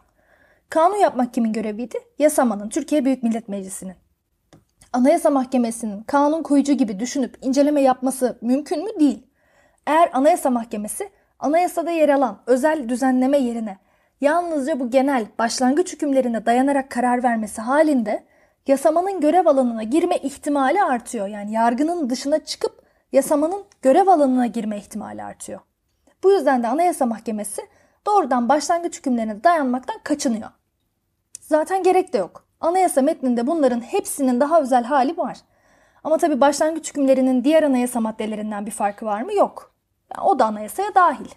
Kanun 0.69 0.95
yapmak 0.95 1.33
kimin 1.33 1.53
göreviydi? 1.53 1.97
Yasamanın, 2.19 2.69
Türkiye 2.69 3.05
Büyük 3.05 3.23
Millet 3.23 3.49
Meclisi'nin. 3.49 3.95
Anayasa 4.93 5.29
Mahkemesi'nin 5.29 6.03
kanun 6.03 6.43
koyucu 6.43 6.73
gibi 6.73 6.99
düşünüp 6.99 7.37
inceleme 7.41 7.81
yapması 7.81 8.37
mümkün 8.41 8.83
mü? 8.83 8.99
Değil. 8.99 9.27
Eğer 9.87 10.09
Anayasa 10.13 10.49
Mahkemesi 10.49 11.09
anayasada 11.39 11.91
yer 11.91 12.09
alan 12.09 12.41
özel 12.47 12.89
düzenleme 12.89 13.37
yerine 13.37 13.77
yalnızca 14.21 14.79
bu 14.79 14.89
genel 14.89 15.25
başlangıç 15.39 15.93
hükümlerine 15.93 16.45
dayanarak 16.45 16.89
karar 16.89 17.23
vermesi 17.23 17.61
halinde 17.61 18.30
yasamanın 18.67 19.21
görev 19.21 19.45
alanına 19.45 19.83
girme 19.83 20.17
ihtimali 20.17 20.83
artıyor. 20.83 21.27
Yani 21.27 21.51
yargının 21.51 22.09
dışına 22.09 22.45
çıkıp 22.45 22.81
yasamanın 23.11 23.63
görev 23.81 24.07
alanına 24.07 24.47
girme 24.47 24.77
ihtimali 24.77 25.23
artıyor. 25.23 25.59
Bu 26.23 26.31
yüzden 26.31 26.63
de 26.63 26.67
Anayasa 26.67 27.05
Mahkemesi 27.05 27.61
doğrudan 28.05 28.49
başlangıç 28.49 28.97
hükümlerine 28.97 29.43
dayanmaktan 29.43 29.99
kaçınıyor. 30.03 30.49
Zaten 31.41 31.83
gerek 31.83 32.13
de 32.13 32.17
yok. 32.17 32.45
Anayasa 32.59 33.01
metninde 33.01 33.47
bunların 33.47 33.81
hepsinin 33.81 34.39
daha 34.39 34.61
özel 34.61 34.83
hali 34.83 35.17
var. 35.17 35.37
Ama 36.03 36.17
tabi 36.17 36.41
başlangıç 36.41 36.89
hükümlerinin 36.89 37.43
diğer 37.43 37.63
anayasa 37.63 37.99
maddelerinden 37.99 38.65
bir 38.65 38.71
farkı 38.71 39.05
var 39.05 39.21
mı? 39.21 39.33
Yok. 39.33 39.73
Yani 40.15 40.27
o 40.27 40.39
da 40.39 40.45
anayasaya 40.45 40.95
dahil. 40.95 41.29